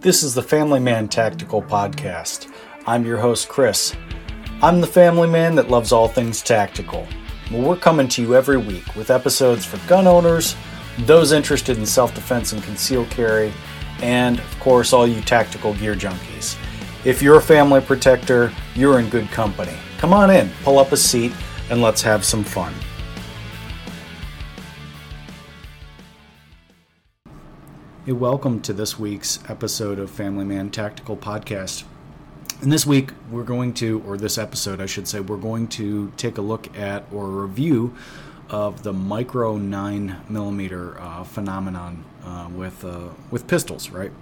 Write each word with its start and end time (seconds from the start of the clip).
This 0.00 0.22
is 0.22 0.32
the 0.32 0.42
Family 0.42 0.80
Man 0.80 1.08
Tactical 1.08 1.60
Podcast. 1.60 2.50
I'm 2.86 3.04
your 3.04 3.18
host, 3.18 3.50
Chris. 3.50 3.94
I'm 4.62 4.80
the 4.80 4.86
family 4.86 5.28
man 5.28 5.54
that 5.56 5.68
loves 5.68 5.92
all 5.92 6.08
things 6.08 6.40
tactical. 6.40 7.06
We're 7.52 7.76
coming 7.76 8.08
to 8.08 8.22
you 8.22 8.34
every 8.34 8.56
week 8.56 8.96
with 8.96 9.10
episodes 9.10 9.66
for 9.66 9.76
gun 9.86 10.06
owners, 10.06 10.56
those 11.00 11.32
interested 11.32 11.76
in 11.76 11.84
self 11.84 12.14
defense 12.14 12.54
and 12.54 12.62
conceal 12.62 13.04
carry, 13.10 13.52
and, 14.00 14.38
of 14.38 14.60
course, 14.60 14.94
all 14.94 15.06
you 15.06 15.20
tactical 15.20 15.74
gear 15.74 15.94
junkies. 15.94 16.56
If 17.04 17.20
you're 17.20 17.36
a 17.36 17.42
family 17.42 17.82
protector, 17.82 18.54
you're 18.74 19.00
in 19.00 19.10
good 19.10 19.28
company. 19.28 19.76
Come 19.98 20.14
on 20.14 20.30
in, 20.30 20.48
pull 20.62 20.78
up 20.78 20.92
a 20.92 20.96
seat, 20.96 21.32
and 21.68 21.82
let's 21.82 22.00
have 22.00 22.24
some 22.24 22.42
fun. 22.42 22.72
Hey, 28.06 28.12
welcome 28.12 28.62
to 28.62 28.72
this 28.72 28.98
week's 28.98 29.40
episode 29.46 29.98
of 29.98 30.10
Family 30.10 30.46
Man 30.46 30.70
Tactical 30.70 31.18
Podcast. 31.18 31.84
And 32.62 32.72
this 32.72 32.86
week, 32.86 33.10
we're 33.30 33.44
going 33.44 33.74
to, 33.74 34.02
or 34.06 34.16
this 34.16 34.38
episode, 34.38 34.80
I 34.80 34.86
should 34.86 35.06
say, 35.06 35.20
we're 35.20 35.36
going 35.36 35.68
to 35.68 36.10
take 36.16 36.38
a 36.38 36.40
look 36.40 36.74
at 36.78 37.04
or 37.12 37.26
review 37.26 37.94
of 38.48 38.84
the 38.84 38.94
micro 38.94 39.58
nine 39.58 40.16
millimeter 40.30 40.98
uh, 40.98 41.24
phenomenon 41.24 42.06
uh, 42.24 42.48
with 42.50 42.82
uh, 42.86 43.10
with 43.30 43.46
pistols, 43.46 43.90
right? 43.90 44.12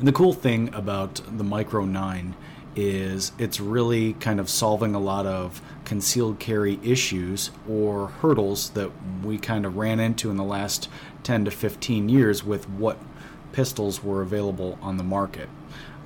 And 0.00 0.08
the 0.08 0.12
cool 0.12 0.32
thing 0.32 0.74
about 0.74 1.20
the 1.38 1.44
micro 1.44 1.84
nine 1.84 2.34
is 2.76 3.32
it's 3.38 3.60
really 3.60 4.12
kind 4.14 4.40
of 4.40 4.48
solving 4.48 4.94
a 4.94 5.00
lot 5.00 5.26
of 5.26 5.60
concealed 5.84 6.38
carry 6.38 6.78
issues 6.82 7.50
or 7.68 8.08
hurdles 8.08 8.70
that 8.70 8.90
we 9.24 9.38
kind 9.38 9.66
of 9.66 9.76
ran 9.76 10.00
into 10.00 10.30
in 10.30 10.36
the 10.36 10.44
last 10.44 10.88
10 11.22 11.46
to 11.46 11.50
15 11.50 12.08
years 12.08 12.44
with 12.44 12.68
what 12.68 12.98
pistols 13.52 14.02
were 14.04 14.22
available 14.22 14.78
on 14.80 14.96
the 14.96 15.04
market. 15.04 15.48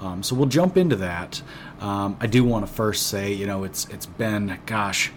Um, 0.00 0.22
so 0.22 0.34
we'll 0.34 0.48
jump 0.48 0.76
into 0.76 0.96
that. 0.96 1.42
Um, 1.80 2.16
I 2.20 2.26
do 2.26 2.44
want 2.44 2.66
to 2.66 2.72
first 2.72 3.06
say, 3.06 3.32
you 3.32 3.46
know, 3.46 3.64
it's 3.64 3.88
it's 3.88 4.06
been, 4.06 4.58
gosh, 4.66 5.12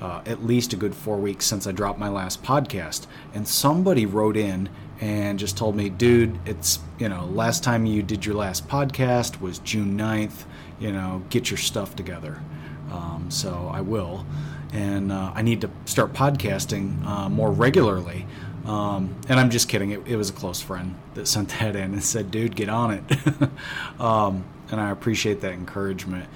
uh, 0.00 0.22
at 0.24 0.44
least 0.44 0.72
a 0.72 0.76
good 0.76 0.94
four 0.94 1.16
weeks 1.16 1.46
since 1.46 1.66
I 1.66 1.72
dropped 1.72 1.98
my 1.98 2.08
last 2.08 2.42
podcast, 2.42 3.06
and 3.34 3.46
somebody 3.46 4.06
wrote 4.06 4.36
in 4.36 4.68
and 5.00 5.38
just 5.38 5.56
told 5.56 5.74
me, 5.74 5.88
dude, 5.88 6.38
it's 6.46 6.78
you 6.98 7.08
know, 7.08 7.24
last 7.26 7.64
time 7.64 7.86
you 7.86 8.02
did 8.02 8.24
your 8.24 8.36
last 8.36 8.68
podcast 8.68 9.40
was 9.40 9.58
June 9.60 9.98
9th. 9.98 10.44
You 10.80 10.92
know, 10.92 11.22
get 11.30 11.50
your 11.50 11.58
stuff 11.58 11.94
together. 11.94 12.42
Um, 12.90 13.26
so 13.28 13.70
I 13.72 13.82
will, 13.82 14.26
and 14.72 15.12
uh, 15.12 15.32
I 15.34 15.42
need 15.42 15.60
to 15.60 15.70
start 15.84 16.12
podcasting 16.12 17.04
uh, 17.06 17.28
more 17.28 17.52
regularly. 17.52 18.26
Um, 18.64 19.14
and 19.28 19.38
I'm 19.38 19.50
just 19.50 19.68
kidding. 19.68 19.90
It, 19.90 20.06
it, 20.06 20.16
was 20.16 20.30
a 20.30 20.32
close 20.32 20.60
friend 20.60 20.94
that 21.14 21.26
sent 21.26 21.50
that 21.60 21.76
in 21.76 21.92
and 21.92 22.02
said, 22.02 22.30
"Dude, 22.30 22.56
get 22.56 22.68
on 22.68 22.92
it." 22.92 23.50
um, 24.00 24.44
and 24.70 24.80
I 24.80 24.90
appreciate 24.90 25.40
that 25.40 25.52
encouragement. 25.52 26.28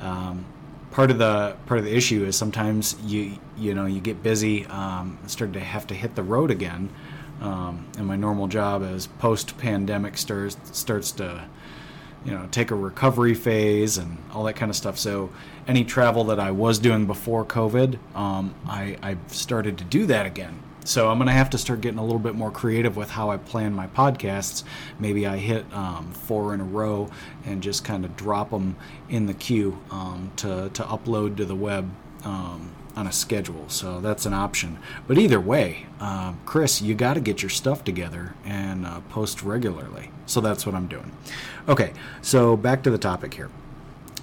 Um, 0.00 0.44
part 0.90 1.10
of 1.10 1.18
the 1.18 1.56
part 1.66 1.78
of 1.78 1.84
the 1.84 1.94
issue 1.94 2.24
is 2.24 2.36
sometimes 2.36 2.96
you 3.04 3.38
you 3.56 3.74
know 3.74 3.86
you 3.86 4.00
get 4.00 4.22
busy, 4.22 4.66
um, 4.66 5.18
start 5.26 5.52
to 5.54 5.60
have 5.60 5.86
to 5.88 5.94
hit 5.94 6.14
the 6.14 6.22
road 6.22 6.50
again, 6.50 6.90
um, 7.40 7.86
and 7.98 8.06
my 8.06 8.16
normal 8.16 8.46
job 8.46 8.82
as 8.82 9.06
post 9.06 9.58
pandemic 9.58 10.16
starts 10.16 10.56
starts 10.72 11.10
to 11.12 11.44
you 12.24 12.32
know 12.32 12.48
take 12.50 12.70
a 12.70 12.74
recovery 12.74 13.34
phase 13.34 13.98
and 13.98 14.18
all 14.32 14.44
that 14.44 14.54
kind 14.54 14.70
of 14.70 14.76
stuff. 14.76 14.98
So 14.98 15.30
any 15.66 15.84
travel 15.84 16.24
that 16.24 16.40
I 16.40 16.50
was 16.50 16.78
doing 16.78 17.06
before 17.06 17.44
COVID, 17.44 17.98
um, 18.16 18.54
I 18.66 18.96
I 19.02 19.16
started 19.28 19.78
to 19.78 19.84
do 19.84 20.06
that 20.06 20.26
again 20.26 20.60
so 20.84 21.08
I'm 21.08 21.16
going 21.16 21.28
to 21.28 21.32
have 21.32 21.50
to 21.50 21.58
start 21.58 21.80
getting 21.80 21.98
a 21.98 22.04
little 22.04 22.18
bit 22.18 22.34
more 22.34 22.50
creative 22.50 22.94
with 22.94 23.10
how 23.10 23.30
I 23.30 23.38
plan 23.38 23.72
my 23.72 23.86
podcasts. 23.86 24.64
Maybe 24.98 25.26
I 25.26 25.38
hit 25.38 25.64
um, 25.72 26.12
four 26.12 26.52
in 26.52 26.60
a 26.60 26.64
row 26.64 27.10
and 27.46 27.62
just 27.62 27.84
kind 27.84 28.04
of 28.04 28.16
drop 28.16 28.50
them 28.50 28.76
in 29.08 29.24
the 29.24 29.32
queue 29.32 29.78
um, 29.90 30.30
to, 30.36 30.68
to 30.74 30.82
upload 30.82 31.38
to 31.38 31.46
the 31.46 31.56
web 31.56 31.90
um, 32.24 32.70
on 32.96 33.06
a 33.06 33.12
schedule. 33.12 33.68
So 33.68 34.00
that's 34.00 34.26
an 34.26 34.32
option. 34.32 34.78
But 35.06 35.18
either 35.18 35.40
way, 35.40 35.86
uh, 36.00 36.34
Chris, 36.44 36.80
you 36.80 36.94
got 36.94 37.14
to 37.14 37.20
get 37.20 37.42
your 37.42 37.50
stuff 37.50 37.84
together 37.84 38.34
and 38.44 38.86
uh, 38.86 39.00
post 39.10 39.42
regularly. 39.42 40.10
So 40.26 40.40
that's 40.40 40.64
what 40.64 40.74
I'm 40.74 40.86
doing. 40.86 41.12
Okay, 41.68 41.92
so 42.22 42.56
back 42.56 42.82
to 42.84 42.90
the 42.90 42.98
topic 42.98 43.34
here. 43.34 43.50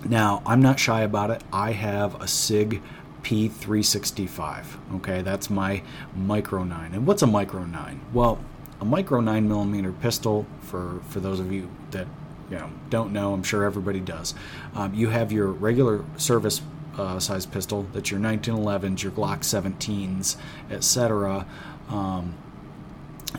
Now, 0.06 0.42
I'm 0.46 0.62
not 0.62 0.80
shy 0.80 1.02
about 1.02 1.30
it. 1.30 1.44
I 1.54 1.74
have 1.74 2.20
a 2.22 2.28
SIG 2.28 2.82
P365. 3.24 4.66
Okay, 4.96 5.22
that's 5.22 5.50
my 5.50 5.84
micro 6.16 6.64
9. 6.64 6.94
And 6.94 7.06
what's 7.06 7.22
a 7.22 7.28
micro 7.28 7.66
9? 7.66 8.02
Well, 8.14 8.40
a 8.80 8.86
micro 8.86 9.20
9 9.20 9.48
millimeter 9.48 9.92
pistol, 9.92 10.48
for, 10.62 11.02
for 11.10 11.20
those 11.20 11.40
of 11.40 11.52
you 11.52 11.70
that 11.92 12.08
you 12.50 12.58
know, 12.58 12.70
don't 12.90 13.14
know, 13.14 13.34
I'm 13.34 13.44
sure 13.44 13.64
everybody 13.64 14.00
does. 14.00 14.34
Um, 14.76 14.94
you 14.94 15.10
have 15.10 15.32
your 15.32 15.48
regular 15.48 16.04
service 16.18 16.62
uh, 16.98 17.20
size 17.20 17.46
pistol, 17.46 17.86
that's 17.94 18.12
your 18.12 18.20
1911s, 18.20 19.04
your 19.04 19.12
Glock 19.12 19.40
17s, 19.40 20.36
etc. 20.70 21.46
Um, 21.90 22.36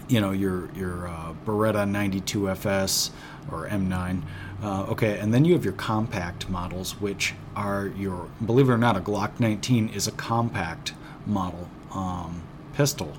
you 0.09 0.21
know, 0.21 0.31
your, 0.31 0.71
your 0.75 1.09
uh, 1.09 1.35
Beretta 1.45 1.89
92 1.89 2.51
FS 2.51 3.11
or 3.51 3.69
M9. 3.69 4.23
Uh, 4.62 4.85
okay, 4.85 5.19
and 5.19 5.35
then 5.35 5.45
you 5.45 5.55
have 5.55 5.65
your 5.65 5.75
compact 5.75 6.49
models, 6.49 7.01
which 7.01 7.35
are 7.57 7.89
your, 7.89 8.29
believe 8.45 8.69
it 8.69 8.73
or 8.73 8.79
not, 8.79 8.97
a 8.97 9.01
Glock 9.01 9.41
19 9.41 9.89
is 9.91 10.07
a 10.07 10.12
compact 10.12 10.95
model 11.27 11.69
um, 11.93 12.43
pistol. 12.75 13.12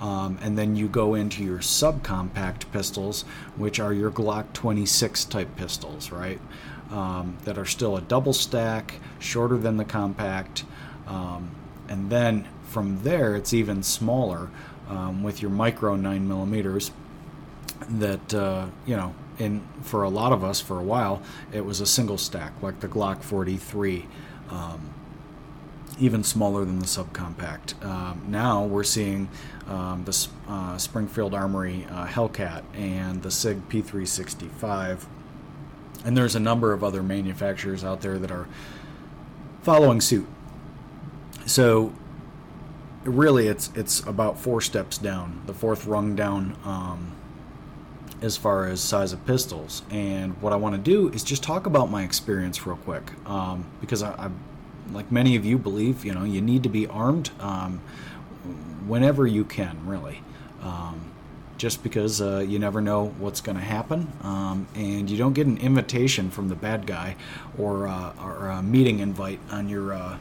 Um, 0.00 0.38
and 0.42 0.56
then 0.56 0.76
you 0.76 0.88
go 0.88 1.14
into 1.14 1.42
your 1.42 1.58
subcompact 1.58 2.70
pistols, 2.72 3.22
which 3.56 3.80
are 3.80 3.92
your 3.92 4.10
Glock 4.10 4.52
26 4.52 5.24
type 5.24 5.56
pistols, 5.56 6.12
right? 6.12 6.40
Um, 6.90 7.36
that 7.44 7.58
are 7.58 7.66
still 7.66 7.98
a 7.98 8.00
double 8.00 8.32
stack, 8.32 8.94
shorter 9.18 9.58
than 9.58 9.76
the 9.76 9.84
compact. 9.84 10.64
Um, 11.06 11.50
and 11.86 12.08
then 12.08 12.48
from 12.62 13.02
there, 13.02 13.36
it's 13.36 13.52
even 13.52 13.82
smaller 13.82 14.48
um, 14.88 15.22
with 15.22 15.42
your 15.42 15.50
micro 15.50 15.96
9 15.96 16.26
millimeters 16.26 16.90
that, 17.90 18.32
uh, 18.32 18.68
you 18.86 18.96
know, 18.96 19.14
and 19.38 19.66
for 19.82 20.02
a 20.02 20.08
lot 20.08 20.32
of 20.32 20.42
us 20.42 20.60
for 20.60 20.78
a 20.78 20.82
while 20.82 21.22
it 21.52 21.64
was 21.64 21.80
a 21.80 21.86
single 21.86 22.18
stack 22.18 22.52
like 22.62 22.80
the 22.80 22.88
glock 22.88 23.22
43 23.22 24.06
um, 24.50 24.94
even 26.00 26.22
smaller 26.22 26.64
than 26.64 26.78
the 26.78 26.86
subcompact 26.86 27.82
um, 27.84 28.22
now 28.28 28.64
we're 28.64 28.84
seeing 28.84 29.28
um, 29.66 30.04
the 30.04 30.28
uh, 30.48 30.76
springfield 30.76 31.34
armory 31.34 31.86
uh, 31.90 32.06
hellcat 32.06 32.62
and 32.74 33.22
the 33.22 33.30
sig 33.30 33.68
p365 33.68 35.06
and 36.04 36.16
there's 36.16 36.34
a 36.34 36.40
number 36.40 36.72
of 36.72 36.82
other 36.82 37.02
manufacturers 37.02 37.84
out 37.84 38.00
there 38.00 38.18
that 38.18 38.30
are 38.30 38.46
following 39.62 40.00
suit 40.00 40.26
so 41.46 41.92
really 43.04 43.48
it's 43.48 43.70
it's 43.74 44.00
about 44.06 44.38
four 44.38 44.60
steps 44.60 44.98
down 44.98 45.42
the 45.46 45.54
fourth 45.54 45.86
rung 45.86 46.14
down 46.14 46.56
um, 46.64 47.12
as 48.22 48.36
far 48.36 48.66
as 48.66 48.80
size 48.80 49.12
of 49.12 49.24
pistols. 49.26 49.82
And 49.90 50.40
what 50.42 50.52
I 50.52 50.56
want 50.56 50.74
to 50.74 50.80
do 50.80 51.08
is 51.10 51.22
just 51.22 51.42
talk 51.42 51.66
about 51.66 51.90
my 51.90 52.02
experience 52.02 52.66
real 52.66 52.76
quick, 52.76 53.12
um, 53.28 53.66
because 53.80 54.02
I, 54.02 54.10
I, 54.10 54.30
like 54.92 55.12
many 55.12 55.36
of 55.36 55.44
you, 55.44 55.58
believe 55.58 56.04
you 56.04 56.12
know 56.12 56.24
you 56.24 56.40
need 56.40 56.62
to 56.62 56.68
be 56.68 56.86
armed 56.86 57.30
um, 57.40 57.80
whenever 58.86 59.26
you 59.26 59.44
can, 59.44 59.78
really. 59.86 60.22
Um, 60.62 61.12
just 61.58 61.82
because 61.82 62.22
uh, 62.22 62.38
you 62.38 62.58
never 62.58 62.80
know 62.80 63.06
what's 63.18 63.40
going 63.40 63.58
to 63.58 63.64
happen, 63.64 64.10
um, 64.22 64.66
and 64.74 65.10
you 65.10 65.18
don't 65.18 65.34
get 65.34 65.46
an 65.46 65.58
invitation 65.58 66.30
from 66.30 66.48
the 66.48 66.54
bad 66.54 66.86
guy 66.86 67.16
or, 67.58 67.86
uh, 67.88 68.12
or 68.22 68.48
a 68.48 68.62
meeting 68.62 69.00
invite 69.00 69.40
on 69.50 69.68
your 69.68 69.92
uh, 69.92 70.18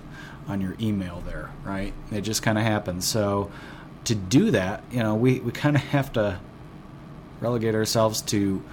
on 0.48 0.62
your 0.62 0.76
email 0.80 1.22
there, 1.26 1.52
right? 1.64 1.94
It 2.12 2.22
just 2.22 2.42
kind 2.42 2.58
of 2.58 2.64
happens. 2.64 3.06
So 3.06 3.52
to 4.06 4.16
do 4.16 4.52
that, 4.52 4.82
you 4.92 5.00
know, 5.00 5.16
we, 5.16 5.40
we 5.42 5.52
kind 5.52 5.76
of 5.76 5.82
have 5.90 6.12
to 6.14 6.40
relegate 7.40 7.76
ourselves 7.76 8.22
to 8.24 8.64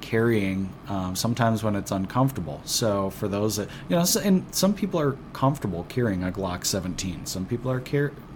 carrying 0.00 0.72
um, 0.88 1.14
sometimes 1.14 1.62
when 1.62 1.76
it's 1.76 1.90
uncomfortable. 1.90 2.60
So 2.64 3.10
for 3.10 3.28
those 3.28 3.56
that 3.56 3.68
you 3.88 3.96
know, 3.96 4.04
and 4.22 4.44
some 4.54 4.74
people 4.74 5.00
are 5.00 5.16
comfortable 5.32 5.84
carrying 5.88 6.24
a 6.24 6.32
Glock 6.32 6.64
17. 6.64 7.26
Some 7.26 7.46
people 7.46 7.70
are 7.70 7.80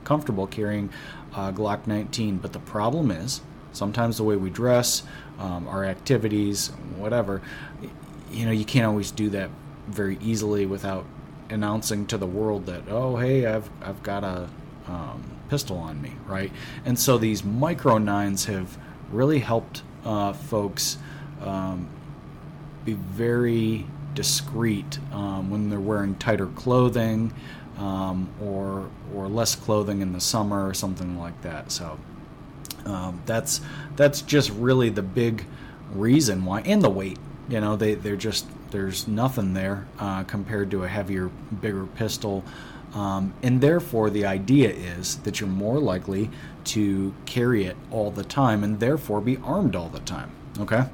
comfortable 0.04 0.46
carrying 0.46 0.90
a 1.32 1.52
Glock 1.52 1.86
19. 1.86 2.38
But 2.38 2.52
the 2.52 2.60
problem 2.60 3.10
is 3.10 3.40
sometimes 3.74 4.16
the 4.16 4.24
way 4.24 4.36
we 4.36 4.50
dress, 4.50 5.02
um, 5.38 5.68
our 5.68 5.84
activities, 5.84 6.68
whatever, 6.96 7.42
you 8.30 8.46
know, 8.46 8.52
you 8.52 8.64
can't 8.64 8.86
always 8.86 9.10
do 9.10 9.30
that 9.30 9.50
very 9.86 10.18
easily 10.22 10.66
without 10.66 11.04
announcing 11.50 12.06
to 12.06 12.16
the 12.16 12.26
world 12.26 12.66
that 12.66 12.82
oh 12.88 13.16
hey 13.16 13.46
I've 13.46 13.68
I've 13.82 14.02
got 14.02 14.24
a 14.24 14.48
um, 14.86 15.22
pistol 15.48 15.78
on 15.78 16.00
me, 16.02 16.12
right? 16.26 16.52
And 16.84 16.98
so 16.98 17.16
these 17.16 17.44
micro 17.44 17.98
nines 17.98 18.46
have 18.46 18.76
really 19.10 19.38
helped 19.38 19.82
uh, 20.04 20.32
folks 20.32 20.98
um, 21.40 21.88
be 22.84 22.92
very 22.92 23.86
discreet 24.14 24.98
um, 25.12 25.50
when 25.50 25.70
they're 25.70 25.80
wearing 25.80 26.14
tighter 26.16 26.46
clothing 26.48 27.32
um, 27.78 28.28
or 28.42 28.90
or 29.14 29.28
less 29.28 29.54
clothing 29.54 30.00
in 30.00 30.12
the 30.12 30.20
summer 30.20 30.68
or 30.68 30.74
something 30.74 31.18
like 31.18 31.40
that. 31.42 31.72
So 31.72 31.98
um, 32.84 33.22
that's 33.26 33.60
that's 33.96 34.22
just 34.22 34.50
really 34.50 34.90
the 34.90 35.02
big 35.02 35.44
reason 35.92 36.44
why, 36.44 36.60
and 36.62 36.82
the 36.82 36.90
weight. 36.90 37.18
You 37.48 37.60
know, 37.60 37.76
they 37.76 37.94
they're 37.94 38.16
just 38.16 38.46
there's 38.70 39.06
nothing 39.06 39.54
there 39.54 39.86
uh, 39.98 40.24
compared 40.24 40.70
to 40.72 40.84
a 40.84 40.88
heavier, 40.88 41.28
bigger 41.60 41.86
pistol. 41.86 42.44
Um, 42.94 43.34
and 43.42 43.60
therefore, 43.60 44.08
the 44.08 44.24
idea 44.24 44.70
is 44.70 45.16
that 45.18 45.40
you're 45.40 45.48
more 45.48 45.78
likely 45.78 46.30
to 46.64 47.14
carry 47.26 47.64
it 47.64 47.76
all 47.90 48.10
the 48.10 48.24
time 48.24 48.62
and 48.62 48.78
therefore 48.80 49.20
be 49.20 49.36
armed 49.38 49.74
all 49.74 49.88
the 49.88 50.00
time. 50.00 50.30
Okay? 50.60 50.84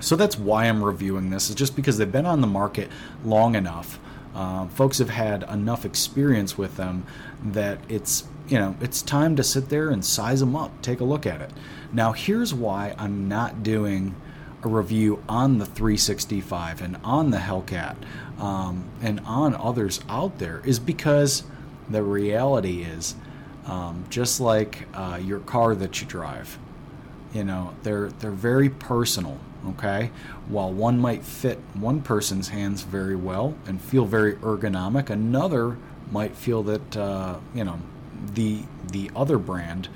So 0.00 0.16
that's 0.16 0.38
why 0.38 0.64
I'm 0.64 0.82
reviewing 0.82 1.30
this, 1.30 1.48
is 1.48 1.54
just 1.54 1.74
because 1.74 1.96
they've 1.96 2.10
been 2.10 2.26
on 2.26 2.40
the 2.40 2.46
market 2.46 2.90
long 3.24 3.54
enough. 3.54 3.98
Uh, 4.34 4.66
folks 4.68 4.98
have 4.98 5.10
had 5.10 5.42
enough 5.44 5.84
experience 5.84 6.56
with 6.58 6.76
them 6.76 7.06
that 7.42 7.78
it's 7.88 8.24
you 8.52 8.58
know 8.58 8.76
it's 8.82 9.00
time 9.00 9.34
to 9.34 9.42
sit 9.42 9.70
there 9.70 9.88
and 9.88 10.04
size 10.04 10.40
them 10.40 10.54
up 10.54 10.70
take 10.82 11.00
a 11.00 11.04
look 11.04 11.24
at 11.24 11.40
it. 11.40 11.50
Now 11.90 12.12
here's 12.12 12.52
why 12.52 12.94
i'm 12.98 13.26
not 13.26 13.62
doing 13.62 14.14
a 14.62 14.68
review 14.68 15.24
on 15.26 15.56
the 15.56 15.64
365 15.64 16.82
and 16.82 16.98
on 17.02 17.30
the 17.30 17.38
hellcat 17.38 17.96
um, 18.38 18.84
and 19.00 19.20
on 19.20 19.54
others 19.54 20.00
out 20.06 20.38
there 20.38 20.60
is 20.66 20.78
because 20.78 21.44
the 21.88 22.02
reality 22.02 22.82
is 22.82 23.14
um, 23.64 24.04
just 24.10 24.38
like 24.38 24.86
uh, 24.92 25.18
your 25.20 25.40
car 25.40 25.74
that 25.74 26.02
you 26.02 26.06
drive 26.06 26.58
you 27.32 27.44
know 27.44 27.72
they're 27.82 28.10
they're 28.10 28.30
very 28.30 28.68
personal 28.68 29.38
okay? 29.64 30.10
While 30.48 30.72
one 30.72 30.98
might 30.98 31.22
fit 31.24 31.56
one 31.74 32.02
person's 32.02 32.48
hands 32.48 32.82
very 32.82 33.14
well 33.14 33.54
and 33.64 33.80
feel 33.80 34.04
very 34.04 34.34
ergonomic 34.34 35.08
another 35.08 35.78
might 36.10 36.36
feel 36.36 36.64
that 36.64 36.96
uh, 36.96 37.38
you 37.54 37.64
know 37.64 37.78
the 38.34 38.62
the 38.90 39.10
other 39.14 39.38
brand 39.38 39.88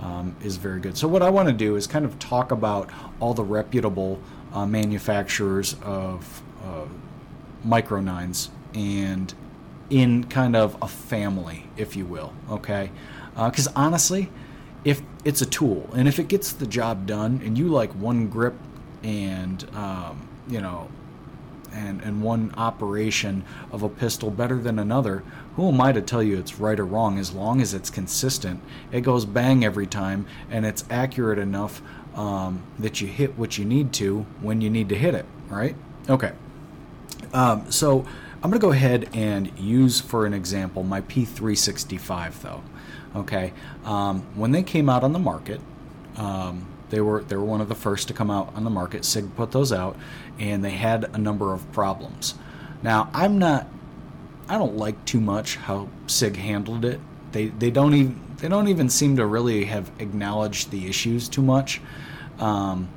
um, 0.00 0.34
is 0.42 0.56
very 0.56 0.80
good. 0.80 0.96
So 0.96 1.08
what 1.08 1.22
i 1.22 1.30
want 1.30 1.48
to 1.48 1.54
do 1.54 1.76
is 1.76 1.86
kind 1.86 2.04
of 2.04 2.18
talk 2.18 2.52
about 2.52 2.90
all 3.20 3.34
the 3.34 3.44
reputable 3.44 4.20
uh, 4.52 4.66
manufacturers 4.66 5.76
of 5.82 6.42
uh, 6.64 6.86
micro 7.64 8.00
nines 8.00 8.50
and 8.74 9.32
in 9.90 10.24
kind 10.24 10.54
of 10.54 10.76
a 10.80 10.88
family 10.88 11.66
if 11.76 11.96
you 11.96 12.06
will 12.06 12.32
okay? 12.50 12.90
Because 13.34 13.68
uh, 13.68 13.72
honestly 13.76 14.30
if 14.84 15.02
it's 15.24 15.42
a 15.42 15.46
tool 15.46 15.88
and 15.94 16.08
if 16.08 16.18
it 16.18 16.28
gets 16.28 16.52
the 16.52 16.66
job 16.66 17.06
done 17.06 17.40
and 17.44 17.58
you 17.58 17.68
like 17.68 17.90
one 17.92 18.28
grip 18.28 18.54
and 19.02 19.68
um, 19.74 20.28
you 20.48 20.60
know 20.60 20.88
and 21.72 22.00
and 22.02 22.22
one 22.22 22.52
operation 22.56 23.44
of 23.70 23.82
a 23.82 23.88
pistol 23.88 24.30
better 24.30 24.58
than 24.58 24.78
another 24.78 25.22
who 25.56 25.68
am 25.68 25.80
i 25.80 25.92
to 25.92 26.00
tell 26.00 26.22
you 26.22 26.38
it's 26.38 26.58
right 26.58 26.78
or 26.80 26.84
wrong? 26.86 27.18
As 27.18 27.32
long 27.32 27.60
as 27.60 27.74
it's 27.74 27.90
consistent 27.90 28.62
it 28.92 29.02
goes 29.02 29.24
bang 29.24 29.64
every 29.64 29.86
time 29.86 30.26
and 30.50 30.64
it's 30.66 30.84
accurate 30.90 31.38
enough 31.38 31.82
um, 32.14 32.62
that 32.78 33.00
you 33.00 33.06
hit 33.06 33.38
what 33.38 33.58
you 33.58 33.64
need 33.64 33.92
to 33.94 34.26
when 34.40 34.60
you 34.60 34.70
need 34.70 34.88
to 34.88 34.94
hit 34.96 35.14
it 35.14 35.26
right? 35.48 35.76
Okay. 36.08 36.32
Um, 37.32 37.70
so 37.70 38.06
i'm 38.42 38.50
going 38.50 38.60
to 38.60 38.66
go 38.66 38.72
ahead 38.72 39.08
and 39.12 39.58
use 39.58 40.00
for 40.00 40.24
an 40.24 40.32
example 40.32 40.82
my 40.82 41.02
p365 41.02 42.40
though 42.40 42.62
okay? 43.14 43.52
Um, 43.84 44.22
when 44.34 44.52
they 44.52 44.62
came 44.62 44.88
out 44.88 45.04
on 45.04 45.12
the 45.12 45.18
market 45.18 45.60
um, 46.16 46.66
they 46.90 47.00
were 47.00 47.22
they 47.22 47.36
were 47.36 47.44
one 47.44 47.60
of 47.60 47.68
the 47.68 47.74
first 47.74 48.08
to 48.08 48.14
come 48.14 48.30
out 48.30 48.54
on 48.54 48.64
the 48.64 48.70
market. 48.70 49.04
Sig 49.04 49.34
put 49.36 49.52
those 49.52 49.72
out, 49.72 49.96
and 50.38 50.64
they 50.64 50.70
had 50.70 51.04
a 51.14 51.18
number 51.18 51.52
of 51.52 51.70
problems. 51.72 52.34
Now 52.82 53.10
I'm 53.14 53.38
not 53.38 53.66
I 54.48 54.58
don't 54.58 54.76
like 54.76 55.04
too 55.04 55.20
much 55.20 55.56
how 55.56 55.88
Sig 56.06 56.36
handled 56.36 56.84
it. 56.84 57.00
They 57.32 57.46
they 57.46 57.70
don't 57.70 57.94
even 57.94 58.20
they 58.38 58.48
don't 58.48 58.68
even 58.68 58.88
seem 58.88 59.16
to 59.16 59.26
really 59.26 59.64
have 59.66 59.90
acknowledged 59.98 60.70
the 60.70 60.88
issues 60.88 61.28
too 61.28 61.42
much. 61.42 61.80
Um, 62.38 62.88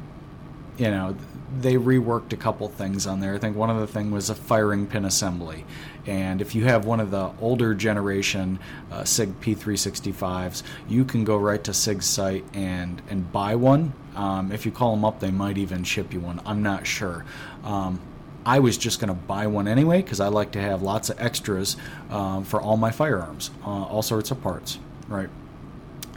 you 0.78 0.90
know, 0.90 1.16
they 1.60 1.75
reworked 1.75 2.34
a 2.34 2.38
couple 2.38 2.68
things 2.68 3.06
on 3.06 3.20
there. 3.20 3.36
I 3.36 3.38
think 3.38 3.56
one 3.56 3.70
of 3.70 3.80
the 3.80 3.88
thing 3.88 4.12
was 4.12 4.30
a 4.30 4.36
firing 4.36 4.88
pin 4.88 5.06
assembly, 5.06 5.66
and 6.06 6.42
if 6.42 6.56
you 6.56 6.66
have 6.66 6.86
one 6.86 7.00
of 7.00 7.12
the 7.12 7.31
older 7.40 7.74
generation 7.74 8.60
uh, 8.92 9.04
SIG 9.04 9.40
P365s, 9.40 10.64
you 10.88 11.06
can 11.06 11.24
go 11.24 11.38
right 11.38 11.64
to 11.64 11.74
SIG's 11.74 12.06
site 12.06 12.44
and 12.54 13.02
and 13.10 13.31
buy 13.31 13.56
one. 13.56 13.94
Um, 14.16 14.52
if 14.52 14.66
you 14.66 14.72
call 14.72 14.96
them 14.96 15.06
up, 15.06 15.20
they 15.20 15.31
might 15.31 15.58
even 15.58 15.84
ship 15.84 16.14
you 16.14 16.20
one. 16.20 16.42
I'm 16.46 16.64
not 16.64 16.88
sure. 16.88 17.25
Um, 17.64 18.00
I 18.46 18.60
was 18.60 18.78
just 18.78 19.00
going 19.00 19.08
to 19.08 19.14
buy 19.14 19.48
one 19.48 19.68
anyway 19.68 20.02
because 20.02 20.20
I 20.20 20.28
like 20.28 20.52
to 20.52 20.62
have 20.62 20.81
lots 20.81 21.10
of 21.10 21.20
extras 21.20 21.78
um, 22.10 22.44
for 22.44 22.62
all 22.62 22.78
my 22.78 22.92
firearms, 22.92 23.52
uh, 23.66 23.70
all 23.70 24.02
sorts 24.02 24.31
of 24.31 24.42
parts, 24.42 24.80
right? 25.08 25.30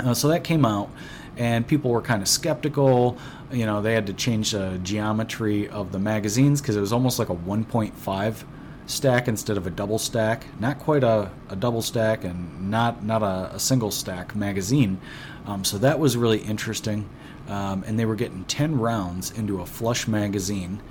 Uh, 0.01 0.13
so 0.13 0.29
that 0.29 0.45
came 0.45 0.65
out, 0.65 0.91
and 1.37 1.67
people 1.67 1.91
were 1.91 2.03
kind 2.03 2.23
of 2.23 2.29
skeptical. 2.29 3.19
You 3.51 3.67
know, 3.67 3.83
they 3.83 3.93
had 3.93 4.07
to 4.07 4.13
change 4.13 4.53
the 4.53 4.79
geometry 4.83 5.69
of 5.69 5.93
the 5.93 5.99
magazines 5.99 6.61
because 6.61 6.77
it 6.77 6.81
was 6.81 6.93
almost 6.93 7.19
like 7.19 7.29
a 7.29 7.35
1.5 7.35 8.45
stack 8.87 9.29
instead 9.29 9.57
of 9.57 9.67
a 9.67 9.71
double 9.71 9.99
stack. 9.99 10.47
Not 10.61 10.79
quite 10.79 11.05
a, 11.05 11.31
a 11.49 11.57
double 11.57 11.83
stack 11.83 12.25
and 12.25 12.71
not 12.71 13.05
not 13.05 13.23
a, 13.23 13.55
a 13.55 13.59
single 13.59 13.91
stack 13.91 14.35
magazine. 14.35 15.01
Um, 15.47 15.65
so 15.65 15.79
that 15.79 15.99
was 15.99 16.17
really 16.17 16.39
interesting. 16.39 17.09
Um, 17.49 17.85
and 17.87 17.99
they 17.99 18.05
were 18.05 18.17
getting 18.17 18.45
10 18.45 18.79
rounds 18.79 19.31
into 19.31 19.61
a 19.61 19.67
flush 19.67 20.09
magazine, 20.09 20.83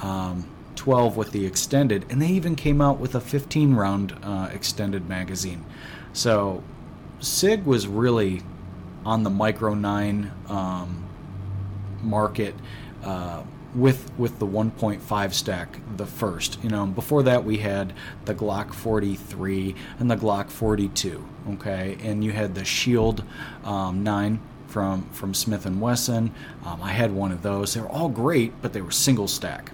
um, 0.00 0.46
12 0.76 1.16
with 1.16 1.32
the 1.32 1.44
extended, 1.44 2.06
and 2.10 2.22
they 2.22 2.28
even 2.28 2.54
came 2.54 2.80
out 2.80 3.00
with 3.00 3.16
a 3.16 3.20
15 3.20 3.74
round 3.74 4.16
uh, 4.22 4.48
extended 4.52 5.08
magazine. 5.08 5.64
So 6.12 6.62
SIG 7.18 7.64
was 7.64 7.88
really 7.88 8.42
on 9.06 9.22
the 9.22 9.30
Micro 9.30 9.72
9 9.72 10.32
um, 10.48 11.04
market. 12.02 12.54
Uh, 13.02 13.44
with 13.74 14.10
with 14.16 14.38
the 14.38 14.46
1.5 14.46 15.34
stack 15.34 15.80
the 15.98 16.06
first 16.06 16.62
you 16.64 16.70
know 16.70 16.86
before 16.86 17.22
that 17.24 17.44
we 17.44 17.58
had 17.58 17.92
the 18.24 18.34
glock 18.34 18.72
43 18.72 19.74
and 19.98 20.10
the 20.10 20.16
glock 20.16 20.50
42 20.50 21.22
okay? 21.50 21.98
And 22.00 22.24
you 22.24 22.32
had 22.32 22.54
the 22.54 22.64
shield 22.64 23.22
um, 23.64 24.02
9 24.02 24.40
from 24.68 25.02
from 25.10 25.34
smith 25.34 25.66
and 25.66 25.78
wesson. 25.80 26.32
Um, 26.64 26.80
i 26.82 26.92
had 26.92 27.12
one 27.12 27.32
of 27.32 27.42
those. 27.42 27.74
They 27.74 27.80
were 27.80 27.88
all 27.88 28.08
great 28.08 28.62
but 28.62 28.72
they 28.72 28.80
were 28.80 28.90
single 28.90 29.28
stack. 29.28 29.72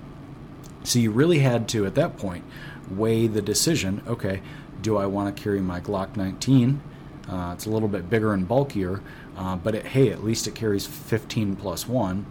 So 0.82 0.98
you 0.98 1.12
really 1.12 1.38
had 1.38 1.68
to 1.68 1.86
at 1.86 1.94
that 1.94 2.16
point 2.16 2.44
weigh 2.90 3.28
the 3.28 3.42
decision 3.42 4.02
okay 4.08 4.42
do 4.80 4.96
i 4.96 5.06
want 5.06 5.34
to 5.34 5.42
carry 5.42 5.60
my 5.60 5.80
glock 5.80 6.16
19 6.16 6.80
uh, 7.28 7.52
it's 7.54 7.66
a 7.66 7.70
little 7.70 7.88
bit 7.88 8.08
bigger 8.10 8.32
and 8.32 8.48
bulkier 8.48 9.00
uh, 9.36 9.56
but 9.56 9.74
it, 9.74 9.86
hey 9.86 10.10
at 10.10 10.24
least 10.24 10.46
it 10.46 10.54
carries 10.54 10.86
15 10.86 11.56
plus 11.56 11.86
1 11.88 12.26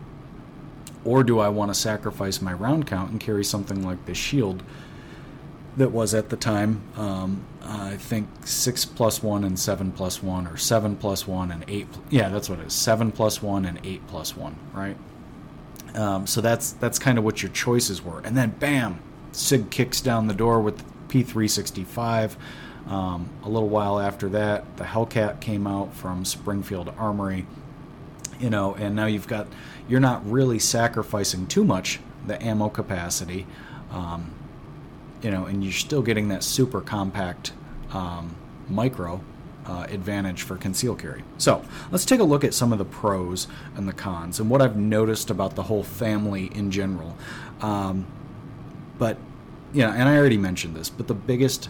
or 1.04 1.24
do 1.24 1.40
I 1.40 1.50
want 1.50 1.74
to 1.74 1.76
sacrifice 1.76 2.42
my 2.42 2.54
round 2.54 2.88
count 2.88 3.12
and 3.12 3.20
carry 3.20 3.44
something 3.44 3.84
like 3.84 4.06
the 4.06 4.14
shield 4.14 4.64
that 5.78 5.92
was 5.92 6.14
at 6.14 6.30
the 6.30 6.36
time, 6.36 6.82
um, 6.98 7.46
I 7.64 7.96
think 7.96 8.28
six 8.44 8.84
plus 8.84 9.24
one 9.24 9.44
and 9.44 9.58
seven 9.58 9.92
plus 9.92 10.22
one, 10.22 10.48
or 10.48 10.58
seven 10.58 10.96
plus 10.96 11.28
one 11.28 11.52
and 11.52 11.64
eight. 11.68 11.88
Yeah, 12.10 12.30
that's 12.30 12.50
what 12.50 12.60
it 12.60 12.68
is. 12.68 12.74
Seven 12.74 13.12
plus 13.12 13.42
one 13.42 13.66
and 13.66 13.80
eight 13.84 14.06
plus 14.08 14.36
one, 14.36 14.58
right? 14.74 14.98
Um, 15.96 16.28
so 16.28 16.42
that's 16.42 16.74
that's 16.74 17.00
kind 17.00 17.18
of 17.18 17.24
what 17.24 17.42
your 17.42 17.52
choices 17.52 18.02
were, 18.02 18.20
and 18.20 18.36
then 18.36 18.52
bam, 18.60 19.00
Sig 19.32 19.70
kicks 19.70 20.02
down 20.02 20.28
the 20.28 20.34
door 20.34 20.60
with 20.62 20.84
P365. 21.08 22.36
Um, 22.88 23.30
a 23.44 23.50
little 23.50 23.70
while 23.70 24.00
after 24.00 24.28
that, 24.30 24.78
the 24.78 24.84
Hellcat 24.84 25.40
came 25.40 25.68
out 25.68 25.94
from 25.94 26.26
Springfield 26.26 26.94
Armory 26.98 27.46
you 28.42 28.50
know, 28.50 28.74
and 28.76 28.96
now 28.96 29.06
you've 29.06 29.28
got 29.28 29.48
you're 29.88 30.00
not 30.00 30.30
really 30.30 30.60
sacrificing 30.60 31.48
too 31.48 31.64
much 31.64 32.00
the 32.26 32.42
ammo 32.44 32.70
capacity, 32.70 33.46
um, 33.92 34.32
you 35.22 35.32
know, 35.32 35.46
and 35.46 35.64
you're 35.64 35.74
still 35.74 36.02
getting 36.02 36.30
that 36.30 36.44
super 36.44 36.82
compact 36.82 37.54
um, 37.92 38.36
micro 38.68 39.22
uh, 39.66 39.86
advantage 39.90 40.42
for 40.42 40.58
conceal 40.58 40.96
carry. 40.96 41.24
So 41.38 41.64
let's 41.92 42.06
take 42.06 42.20
a 42.20 42.24
look 42.24 42.44
at 42.44 42.54
some 42.54 42.72
of 42.72 42.80
the 42.80 42.86
pros 42.86 43.48
and 43.76 43.88
the 43.88 43.94
cons 43.94 44.40
and 44.40 44.50
what 44.50 44.62
I've 44.62 44.78
noticed 44.78 45.30
about 45.30 45.56
the 45.56 45.64
whole 45.64 45.84
family 45.84 46.52
in 46.56 46.72
general. 46.72 47.16
Um, 47.62 48.08
but 48.98 49.18
yeah, 49.74 49.94
and 49.94 50.10
I 50.10 50.18
already 50.18 50.38
mentioned 50.38 50.76
this, 50.76 50.90
but 50.90 51.08
the 51.08 51.14
biggest 51.14 51.70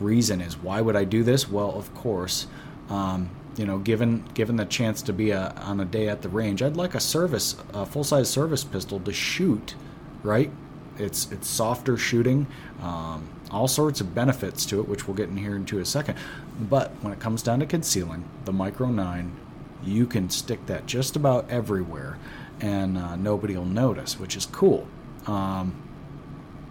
reason 0.00 0.40
is 0.40 0.56
why 0.56 0.80
would 0.80 0.96
I 0.96 1.04
do 1.04 1.22
this? 1.22 1.48
Well, 1.48 1.72
of 1.74 1.94
course, 1.94 2.46
um, 2.88 3.30
you 3.56 3.66
know, 3.66 3.78
given 3.78 4.24
given 4.34 4.56
the 4.56 4.64
chance 4.64 5.02
to 5.02 5.12
be 5.12 5.30
a, 5.30 5.52
on 5.56 5.80
a 5.80 5.84
day 5.84 6.08
at 6.08 6.22
the 6.22 6.28
range, 6.28 6.62
I'd 6.62 6.76
like 6.76 6.94
a 6.94 7.00
service, 7.00 7.56
a 7.74 7.84
full 7.84 8.04
size 8.04 8.30
service 8.30 8.64
pistol 8.64 9.00
to 9.00 9.12
shoot. 9.12 9.74
Right? 10.22 10.50
It's 10.98 11.30
it's 11.30 11.48
softer 11.48 11.96
shooting, 11.96 12.46
um, 12.82 13.28
all 13.50 13.68
sorts 13.68 14.00
of 14.00 14.14
benefits 14.14 14.66
to 14.66 14.80
it, 14.80 14.88
which 14.88 15.06
we'll 15.06 15.16
get 15.16 15.28
in 15.28 15.36
here 15.36 15.56
into 15.56 15.78
a 15.78 15.84
second. 15.84 16.16
But 16.60 16.90
when 17.02 17.12
it 17.12 17.20
comes 17.20 17.42
down 17.42 17.60
to 17.60 17.66
concealing, 17.66 18.24
the 18.44 18.52
Micro 18.52 18.88
Nine, 18.88 19.36
you 19.84 20.06
can 20.06 20.28
stick 20.28 20.64
that 20.66 20.86
just 20.86 21.14
about 21.14 21.48
everywhere, 21.50 22.18
and 22.60 22.98
uh, 22.98 23.16
nobody 23.16 23.56
will 23.56 23.64
notice, 23.64 24.18
which 24.18 24.36
is 24.36 24.46
cool. 24.46 24.88
Um, 25.26 25.74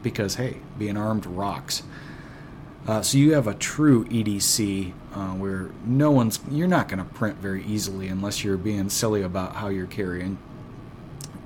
because 0.03 0.35
hey, 0.35 0.57
being 0.77 0.97
armed 0.97 1.25
rocks. 1.25 1.83
Uh, 2.87 3.01
so 3.01 3.17
you 3.17 3.33
have 3.33 3.47
a 3.47 3.53
true 3.53 4.05
EDC 4.05 4.93
uh, 5.13 5.27
where 5.31 5.69
no 5.85 6.09
one's 6.09 6.39
you're 6.49 6.67
not 6.69 6.87
going 6.87 6.99
to 6.99 7.13
print 7.13 7.37
very 7.37 7.63
easily 7.65 8.07
unless 8.07 8.43
you're 8.43 8.57
being 8.57 8.89
silly 8.89 9.21
about 9.21 9.55
how 9.55 9.67
you're 9.67 9.85
carrying. 9.87 10.37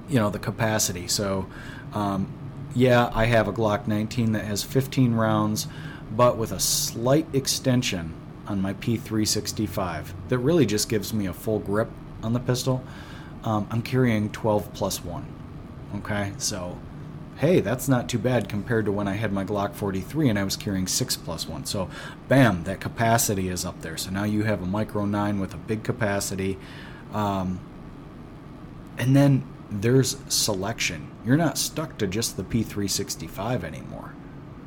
you 0.07 0.19
know 0.19 0.29
the 0.29 0.39
capacity. 0.39 1.07
So, 1.07 1.47
um, 1.93 2.31
yeah, 2.75 3.11
I 3.13 3.25
have 3.25 3.47
a 3.47 3.53
Glock 3.53 3.87
19 3.87 4.33
that 4.33 4.45
has 4.45 4.63
15 4.63 5.13
rounds, 5.15 5.67
but 6.15 6.37
with 6.37 6.51
a 6.51 6.59
slight 6.59 7.27
extension 7.33 8.13
on 8.47 8.61
my 8.61 8.73
P365 8.75 10.07
that 10.29 10.37
really 10.39 10.65
just 10.65 10.89
gives 10.89 11.13
me 11.13 11.25
a 11.27 11.33
full 11.33 11.59
grip 11.59 11.89
on 12.23 12.33
the 12.33 12.39
pistol. 12.39 12.83
Um, 13.43 13.67
I'm 13.71 13.81
carrying 13.81 14.29
12 14.29 14.73
plus 14.73 15.03
one. 15.03 15.25
Okay, 15.97 16.33
so 16.37 16.77
hey, 17.41 17.59
that's 17.59 17.89
not 17.89 18.07
too 18.07 18.19
bad 18.19 18.47
compared 18.47 18.85
to 18.85 18.91
when 18.91 19.07
I 19.07 19.15
had 19.15 19.33
my 19.33 19.43
Glock 19.43 19.73
43 19.73 20.29
and 20.29 20.37
I 20.37 20.43
was 20.43 20.55
carrying 20.55 20.85
6 20.85 21.17
plus 21.17 21.47
1. 21.47 21.65
So, 21.65 21.89
bam, 22.27 22.65
that 22.65 22.79
capacity 22.79 23.49
is 23.49 23.65
up 23.65 23.81
there. 23.81 23.97
So 23.97 24.11
now 24.11 24.25
you 24.25 24.43
have 24.43 24.61
a 24.61 24.67
Micro 24.67 25.05
9 25.05 25.39
with 25.39 25.55
a 25.55 25.57
big 25.57 25.83
capacity. 25.83 26.59
Um, 27.13 27.59
and 28.99 29.15
then 29.15 29.43
there's 29.71 30.17
selection. 30.29 31.09
You're 31.25 31.35
not 31.35 31.57
stuck 31.57 31.97
to 31.97 32.05
just 32.05 32.37
the 32.37 32.43
P365 32.43 33.63
anymore. 33.63 34.13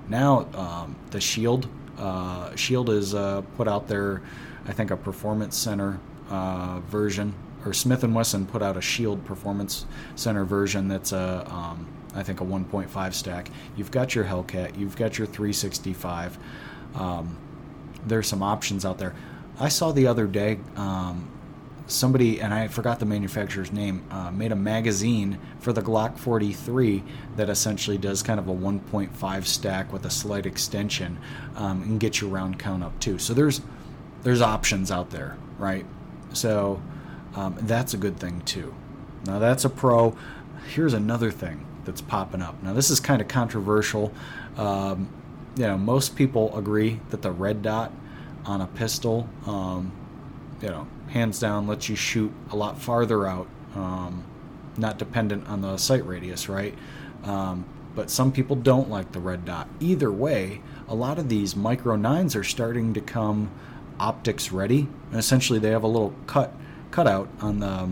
Now, 0.09 0.49
um, 0.54 0.97
the 1.12 1.21
Shield. 1.21 1.69
Uh, 1.97 2.57
Shield 2.57 2.90
is 2.90 3.14
uh, 3.14 3.43
put 3.57 3.69
out 3.69 3.87
there, 3.87 4.21
I 4.66 4.73
think, 4.73 4.90
a 4.90 4.97
Performance 4.97 5.57
Center 5.57 6.00
uh, 6.28 6.81
version, 6.88 7.35
or 7.64 7.73
Smith 7.73 8.02
& 8.04 8.04
Wesson 8.04 8.47
put 8.47 8.62
out 8.62 8.76
a 8.76 8.81
Shield 8.81 9.25
Performance 9.25 9.87
Center 10.16 10.45
version 10.45 10.88
that's 10.88 11.12
a 11.12 11.47
um, 11.49 11.87
I 12.14 12.23
think 12.23 12.40
a 12.40 12.44
1.5 12.44 13.14
stack. 13.14 13.50
You've 13.76 13.90
got 13.90 14.14
your 14.14 14.25
Hellcat, 14.25 14.78
you've 14.78 14.97
got 14.97 15.18
your 15.18 15.26
365. 15.26 16.38
Um, 16.94 17.37
there's 18.06 18.28
some 18.28 18.42
options 18.42 18.85
out 18.85 18.99
there. 18.99 19.14
I 19.59 19.68
saw 19.68 19.92
the 19.92 20.06
other 20.06 20.26
day 20.26 20.59
um, 20.76 21.30
somebody, 21.87 22.40
and 22.40 22.52
I 22.52 22.68
forgot 22.68 22.99
the 22.99 23.06
manufacturer's 23.06 23.73
name, 23.73 24.04
uh, 24.11 24.30
made 24.30 24.52
a 24.52 24.56
magazine 24.56 25.38
for 25.61 25.73
the 25.73 25.83
Glock 25.83 26.18
43 26.18 27.02
that 27.37 27.49
essentially 27.49 27.99
does 27.99 28.23
kind 28.23 28.40
of 28.40 28.49
a 28.49 28.54
1.5 28.54 29.44
stack 29.44 29.92
with 29.92 30.04
a 30.06 30.11
slight 30.11 30.47
extension 30.47 31.18
um, 31.56 31.83
and 31.83 32.00
get 32.00 32.21
your 32.21 32.30
round 32.30 32.59
count 32.59 32.83
up 32.83 32.99
too. 33.00 33.18
So 33.18 33.35
there's 33.35 33.61
there's 34.23 34.40
options 34.40 34.90
out 34.90 35.11
there, 35.11 35.37
right? 35.59 35.85
So 36.33 36.83
um, 37.35 37.56
that's 37.61 37.92
a 37.92 37.99
good 37.99 38.18
thing 38.18 38.40
too. 38.42 38.75
Now 39.26 39.38
that's 39.38 39.64
a 39.64 39.71
pro. 39.71 40.16
Here's 40.68 40.94
another 40.94 41.30
thing 41.30 41.66
that's 41.84 42.00
popping 42.00 42.42
up. 42.42 42.62
Now, 42.62 42.72
this 42.72 42.90
is 42.90 43.00
kind 43.00 43.20
of 43.20 43.28
controversial. 43.28 44.12
Um, 44.56 45.08
you 45.56 45.66
know, 45.66 45.78
most 45.78 46.16
people 46.16 46.56
agree 46.56 47.00
that 47.10 47.22
the 47.22 47.30
red 47.30 47.62
dot 47.62 47.92
on 48.44 48.60
a 48.60 48.66
pistol, 48.66 49.28
um, 49.46 49.92
you 50.60 50.68
know, 50.68 50.86
hands 51.08 51.38
down 51.38 51.66
lets 51.66 51.88
you 51.88 51.96
shoot 51.96 52.32
a 52.50 52.56
lot 52.56 52.80
farther 52.80 53.26
out, 53.26 53.46
um, 53.74 54.24
not 54.76 54.98
dependent 54.98 55.46
on 55.48 55.60
the 55.60 55.76
sight 55.76 56.06
radius, 56.06 56.48
right? 56.48 56.74
Um, 57.24 57.64
but 57.94 58.10
some 58.10 58.32
people 58.32 58.56
don't 58.56 58.90
like 58.90 59.12
the 59.12 59.20
red 59.20 59.44
dot. 59.44 59.68
Either 59.80 60.10
way, 60.10 60.60
a 60.88 60.94
lot 60.94 61.18
of 61.18 61.28
these 61.28 61.54
micro 61.54 61.96
nines 61.96 62.34
are 62.34 62.44
starting 62.44 62.92
to 62.94 63.00
come 63.00 63.50
optics 64.00 64.50
ready, 64.50 64.88
and 65.10 65.20
essentially 65.20 65.58
they 65.58 65.70
have 65.70 65.84
a 65.84 65.88
little 65.88 66.14
cut 66.26 66.52
cutout 66.90 67.28
on 67.40 67.60
the 67.60 67.90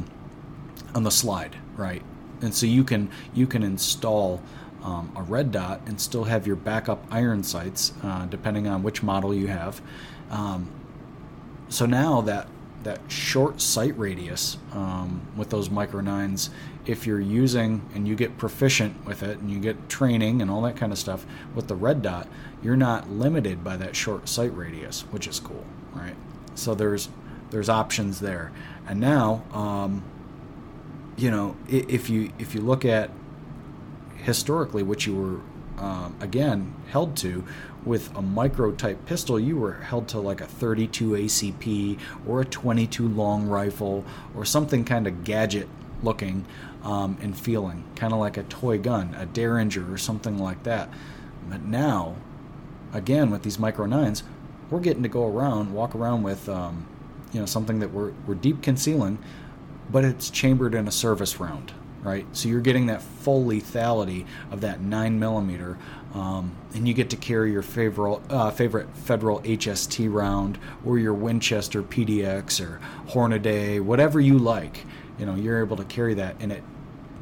on 0.94 1.02
the 1.04 1.10
slide, 1.10 1.56
right? 1.76 2.02
And 2.42 2.54
so 2.54 2.66
you 2.66 2.84
can 2.84 3.10
you 3.34 3.46
can 3.46 3.62
install 3.62 4.42
um, 4.82 5.12
a 5.16 5.22
red 5.22 5.52
dot 5.52 5.80
and 5.86 6.00
still 6.00 6.24
have 6.24 6.46
your 6.46 6.56
backup 6.56 7.04
iron 7.10 7.42
sights 7.42 7.92
uh, 8.02 8.26
depending 8.26 8.66
on 8.66 8.82
which 8.82 9.02
model 9.02 9.32
you 9.32 9.46
have. 9.46 9.80
Um, 10.30 10.70
so 11.68 11.86
now 11.86 12.20
that 12.22 12.48
that 12.82 13.00
short 13.08 13.60
sight 13.60 13.96
radius 13.96 14.56
um, 14.72 15.20
with 15.36 15.50
those 15.50 15.70
micro 15.70 16.00
nines, 16.00 16.50
if 16.84 17.06
you're 17.06 17.20
using 17.20 17.80
and 17.94 18.08
you 18.08 18.16
get 18.16 18.36
proficient 18.38 19.06
with 19.06 19.22
it 19.22 19.38
and 19.38 19.50
you 19.50 19.60
get 19.60 19.88
training 19.88 20.42
and 20.42 20.50
all 20.50 20.62
that 20.62 20.76
kind 20.76 20.90
of 20.90 20.98
stuff 20.98 21.24
with 21.54 21.68
the 21.68 21.76
red 21.76 22.02
dot, 22.02 22.26
you're 22.62 22.76
not 22.76 23.08
limited 23.08 23.62
by 23.62 23.76
that 23.76 23.94
short 23.94 24.28
sight 24.28 24.54
radius, 24.56 25.02
which 25.12 25.28
is 25.28 25.38
cool, 25.38 25.64
right? 25.94 26.16
So 26.54 26.74
there's 26.74 27.08
there's 27.50 27.68
options 27.68 28.20
there, 28.20 28.50
and 28.88 28.98
now 28.98 29.44
um, 29.52 30.02
you 31.16 31.30
know, 31.30 31.56
if 31.68 32.08
you 32.08 32.32
if 32.38 32.54
you 32.54 32.60
look 32.60 32.84
at 32.84 33.10
historically 34.16 34.82
what 34.82 35.06
you 35.06 35.14
were 35.14 35.40
um, 35.82 36.14
again 36.20 36.74
held 36.88 37.16
to 37.16 37.44
with 37.84 38.14
a 38.16 38.22
micro 38.22 38.70
type 38.70 39.04
pistol 39.06 39.40
you 39.40 39.56
were 39.56 39.74
held 39.74 40.06
to 40.06 40.20
like 40.20 40.40
a 40.40 40.46
32 40.46 41.10
acp 41.10 41.98
or 42.26 42.42
a 42.42 42.44
22 42.44 43.08
long 43.08 43.48
rifle 43.48 44.04
or 44.36 44.44
something 44.44 44.84
kind 44.84 45.08
of 45.08 45.24
gadget 45.24 45.68
looking 46.02 46.44
um, 46.84 47.16
and 47.20 47.36
feeling 47.36 47.84
kind 47.96 48.12
of 48.12 48.18
like 48.18 48.36
a 48.36 48.42
toy 48.44 48.78
gun 48.78 49.14
a 49.18 49.26
derringer 49.26 49.92
or 49.92 49.98
something 49.98 50.38
like 50.38 50.62
that. 50.64 50.88
But 51.48 51.62
now 51.62 52.16
again 52.92 53.30
with 53.30 53.42
these 53.42 53.58
micro 53.58 53.86
nines 53.86 54.22
we're 54.70 54.80
getting 54.80 55.02
to 55.02 55.08
go 55.08 55.26
around 55.26 55.72
walk 55.72 55.94
around 55.94 56.22
with 56.22 56.48
um, 56.48 56.86
you 57.32 57.40
know 57.40 57.46
something 57.46 57.80
that 57.80 57.92
we're, 57.92 58.12
we're 58.26 58.34
deep 58.34 58.62
concealing 58.62 59.18
but 59.92 60.04
it's 60.04 60.30
chambered 60.30 60.74
in 60.74 60.88
a 60.88 60.90
service 60.90 61.38
round, 61.38 61.72
right? 62.02 62.26
So 62.32 62.48
you're 62.48 62.62
getting 62.62 62.86
that 62.86 63.02
full 63.02 63.44
lethality 63.44 64.26
of 64.50 64.62
that 64.62 64.80
nine 64.80 65.20
millimeter, 65.20 65.78
um, 66.14 66.56
and 66.74 66.88
you 66.88 66.94
get 66.94 67.10
to 67.10 67.16
carry 67.16 67.52
your 67.52 67.62
favorite 67.62 68.20
uh, 68.30 68.50
favorite 68.50 68.88
Federal 68.96 69.40
HST 69.42 70.12
round 70.12 70.58
or 70.84 70.98
your 70.98 71.14
Winchester 71.14 71.82
PDX 71.82 72.66
or 72.66 72.80
Hornady, 73.08 73.80
whatever 73.80 74.20
you 74.20 74.38
like. 74.38 74.86
You 75.18 75.26
know, 75.26 75.34
you're 75.34 75.62
able 75.62 75.76
to 75.76 75.84
carry 75.84 76.14
that, 76.14 76.36
and 76.40 76.50
it 76.50 76.64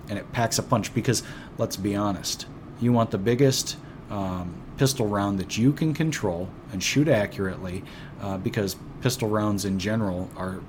and 0.08 0.18
it 0.18 0.30
packs 0.32 0.58
a 0.58 0.62
punch. 0.62 0.94
Because 0.94 1.24
let's 1.58 1.76
be 1.76 1.96
honest, 1.96 2.46
you 2.80 2.92
want 2.92 3.10
the 3.10 3.18
biggest. 3.18 3.76
Um, 4.10 4.60
pistol 4.80 5.06
round 5.06 5.38
that 5.38 5.58
you 5.58 5.74
can 5.74 5.92
control 5.92 6.48
and 6.72 6.82
shoot 6.82 7.06
accurately 7.06 7.84
uh, 8.22 8.38
because 8.38 8.76
pistol 9.02 9.28
rounds 9.28 9.66
in 9.66 9.78
general 9.78 10.30
are 10.38 10.62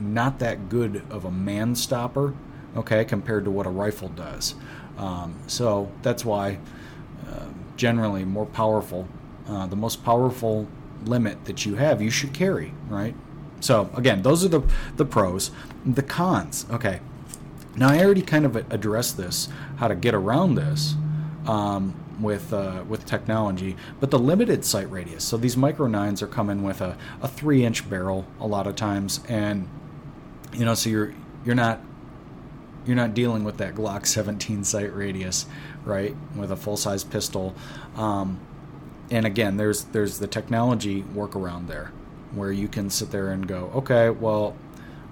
not 0.00 0.38
that 0.38 0.68
good 0.68 1.02
of 1.10 1.24
a 1.24 1.30
man 1.30 1.74
stopper, 1.74 2.34
okay, 2.76 3.04
compared 3.04 3.44
to 3.44 3.50
what 3.50 3.66
a 3.66 3.70
rifle 3.70 4.08
does. 4.08 4.54
Um, 4.98 5.34
so 5.46 5.90
that's 6.02 6.24
why 6.24 6.58
uh, 7.28 7.46
generally 7.76 8.24
more 8.24 8.46
powerful, 8.46 9.08
uh, 9.48 9.66
the 9.66 9.76
most 9.76 10.04
powerful 10.04 10.66
limit 11.04 11.44
that 11.46 11.64
you 11.64 11.76
have, 11.76 12.02
you 12.02 12.10
should 12.10 12.34
carry, 12.34 12.74
right? 12.88 13.14
So 13.60 13.90
again, 13.94 14.22
those 14.22 14.44
are 14.44 14.48
the 14.48 14.62
the 14.96 15.04
pros. 15.04 15.50
The 15.84 16.02
cons, 16.02 16.66
okay. 16.70 17.00
Now 17.76 17.88
I 17.88 18.04
already 18.04 18.22
kind 18.22 18.44
of 18.44 18.56
addressed 18.56 19.16
this, 19.16 19.48
how 19.76 19.88
to 19.88 19.94
get 19.94 20.14
around 20.14 20.54
this. 20.54 20.94
Um, 21.46 21.94
with 22.20 22.52
uh, 22.52 22.84
with 22.88 23.06
technology, 23.06 23.76
but 23.98 24.10
the 24.10 24.18
limited 24.18 24.64
sight 24.64 24.90
radius. 24.90 25.24
So 25.24 25.36
these 25.36 25.56
micro 25.56 25.86
nines 25.86 26.22
are 26.22 26.26
coming 26.26 26.62
with 26.62 26.80
a, 26.80 26.96
a 27.22 27.28
three 27.28 27.64
inch 27.64 27.88
barrel 27.88 28.26
a 28.38 28.46
lot 28.46 28.66
of 28.66 28.76
times, 28.76 29.20
and 29.28 29.68
you 30.52 30.64
know, 30.64 30.74
so 30.74 30.90
you're 30.90 31.14
you're 31.44 31.54
not 31.54 31.80
you're 32.86 32.96
not 32.96 33.14
dealing 33.14 33.44
with 33.44 33.58
that 33.58 33.74
Glock 33.74 34.06
17 34.06 34.64
sight 34.64 34.94
radius, 34.94 35.46
right? 35.84 36.14
With 36.34 36.50
a 36.50 36.56
full 36.56 36.76
size 36.76 37.04
pistol. 37.04 37.54
Um, 37.96 38.40
and 39.10 39.26
again, 39.26 39.56
there's 39.56 39.84
there's 39.84 40.18
the 40.18 40.26
technology 40.26 41.02
workaround 41.02 41.66
there, 41.66 41.92
where 42.32 42.52
you 42.52 42.68
can 42.68 42.90
sit 42.90 43.10
there 43.10 43.28
and 43.28 43.46
go, 43.46 43.70
okay, 43.74 44.10
well, 44.10 44.56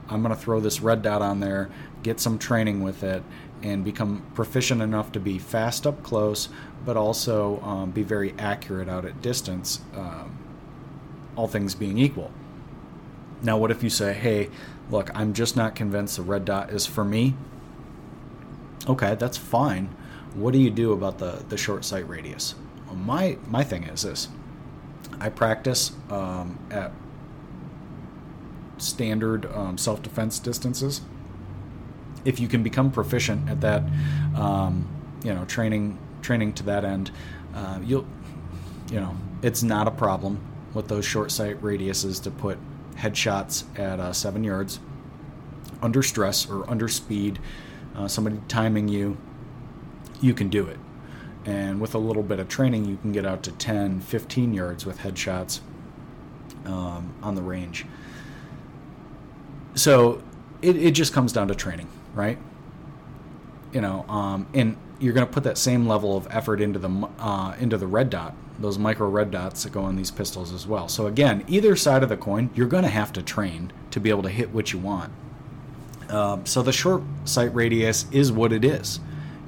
I'm 0.08 0.22
going 0.22 0.34
to 0.34 0.40
throw 0.40 0.60
this 0.60 0.80
red 0.80 1.02
dot 1.02 1.20
on 1.20 1.40
there, 1.40 1.70
get 2.02 2.20
some 2.20 2.38
training 2.38 2.82
with 2.82 3.02
it, 3.02 3.22
and 3.62 3.84
become 3.84 4.24
proficient 4.34 4.80
enough 4.80 5.12
to 5.12 5.20
be 5.20 5.38
fast 5.38 5.86
up 5.86 6.02
close, 6.02 6.48
but 6.84 6.96
also 6.96 7.60
um, 7.62 7.90
be 7.90 8.02
very 8.02 8.34
accurate 8.38 8.88
out 8.88 9.04
at 9.04 9.20
distance. 9.20 9.80
Um, 9.94 10.38
all 11.36 11.46
things 11.46 11.74
being 11.74 11.98
equal. 11.98 12.32
Now, 13.42 13.56
what 13.56 13.70
if 13.70 13.82
you 13.82 13.90
say, 13.90 14.12
hey, 14.12 14.50
look, 14.90 15.10
I'm 15.14 15.32
just 15.32 15.56
not 15.56 15.74
convinced 15.74 16.16
the 16.16 16.22
red 16.22 16.44
dot 16.44 16.70
is 16.70 16.86
for 16.86 17.04
me? 17.04 17.34
Okay, 18.88 19.14
that's 19.14 19.36
fine. 19.36 19.94
What 20.34 20.52
do 20.52 20.58
you 20.58 20.70
do 20.70 20.92
about 20.92 21.18
the, 21.18 21.42
the 21.48 21.56
short 21.56 21.84
sight 21.84 22.08
radius? 22.08 22.54
Well, 22.86 22.96
my, 22.96 23.38
my 23.46 23.64
thing 23.64 23.84
is 23.84 24.02
this 24.02 24.28
I 25.20 25.28
practice 25.28 25.92
um, 26.10 26.58
at 26.70 26.92
standard 28.78 29.46
um, 29.52 29.76
self 29.78 30.02
defense 30.02 30.38
distances. 30.38 31.00
If 32.24 32.40
you 32.40 32.48
can 32.48 32.62
become 32.62 32.90
proficient 32.90 33.48
at 33.48 33.60
that, 33.60 33.82
um, 34.36 34.86
you 35.24 35.34
know, 35.34 35.44
training 35.44 35.98
training 36.22 36.52
to 36.54 36.62
that 36.64 36.84
end, 36.84 37.10
uh, 37.54 37.78
you'll, 37.82 38.06
you 38.90 39.00
know, 39.00 39.16
it's 39.42 39.62
not 39.62 39.86
a 39.86 39.90
problem 39.90 40.40
with 40.74 40.88
those 40.88 41.04
short 41.04 41.30
sight 41.30 41.60
radiuses 41.62 42.22
to 42.22 42.30
put 42.30 42.58
headshots 42.98 43.64
at 43.78 44.00
uh, 44.00 44.12
seven 44.12 44.44
yards 44.44 44.80
under 45.80 46.02
stress 46.02 46.48
or 46.48 46.68
under 46.68 46.88
speed, 46.88 47.38
uh, 47.96 48.08
somebody 48.08 48.40
timing 48.48 48.88
you, 48.88 49.16
you 50.20 50.34
can 50.34 50.48
do 50.48 50.66
it. 50.66 50.78
And 51.44 51.80
with 51.80 51.94
a 51.94 51.98
little 51.98 52.22
bit 52.22 52.40
of 52.40 52.48
training, 52.48 52.84
you 52.84 52.96
can 52.96 53.12
get 53.12 53.24
out 53.24 53.42
to 53.44 53.52
10, 53.52 54.00
15 54.00 54.52
yards 54.52 54.84
with 54.84 54.98
headshots 54.98 55.60
um, 56.66 57.14
on 57.22 57.34
the 57.34 57.42
range. 57.42 57.86
So 59.74 60.22
it, 60.60 60.76
it 60.76 60.90
just 60.90 61.12
comes 61.12 61.32
down 61.32 61.48
to 61.48 61.54
training, 61.54 61.88
right? 62.14 62.38
you 63.72 63.80
know, 63.80 64.04
um, 64.08 64.46
and 64.54 64.76
you're 64.98 65.12
going 65.12 65.26
to 65.26 65.32
put 65.32 65.44
that 65.44 65.58
same 65.58 65.86
level 65.86 66.16
of 66.16 66.26
effort 66.30 66.60
into 66.60 66.78
the 66.78 67.08
uh, 67.18 67.54
into 67.58 67.76
the 67.76 67.86
red 67.86 68.10
dot, 68.10 68.34
those 68.58 68.78
micro 68.78 69.08
red 69.08 69.30
dots 69.30 69.62
that 69.62 69.72
go 69.72 69.82
on 69.82 69.96
these 69.96 70.10
pistols 70.10 70.52
as 70.52 70.66
well. 70.66 70.88
So 70.88 71.06
again, 71.06 71.44
either 71.46 71.76
side 71.76 72.02
of 72.02 72.08
the 72.08 72.16
coin, 72.16 72.50
you're 72.54 72.66
going 72.66 72.82
to 72.82 72.90
have 72.90 73.12
to 73.14 73.22
train 73.22 73.72
to 73.90 74.00
be 74.00 74.10
able 74.10 74.22
to 74.24 74.28
hit 74.28 74.52
what 74.52 74.72
you 74.72 74.78
want. 74.78 75.12
Uh, 76.08 76.38
so 76.44 76.62
the 76.62 76.72
short 76.72 77.02
sight 77.24 77.54
radius 77.54 78.06
is 78.10 78.32
what 78.32 78.52
it 78.52 78.64
is. 78.64 79.00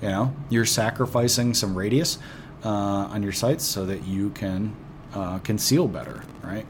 You 0.02 0.09
know, 0.09 0.37
you're 0.49 0.64
sacrificing 0.64 1.55
some 1.55 1.76
radius 1.76 2.19
uh, 2.64 2.69
on 2.69 3.23
your 3.23 3.33
sights 3.33 3.64
so 3.64 3.85
that 3.87 4.05
you 4.05 4.31
can 4.31 4.76
uh, 5.14 5.38
conceal 5.38 5.88
better, 5.88 6.23
right? 6.43 6.67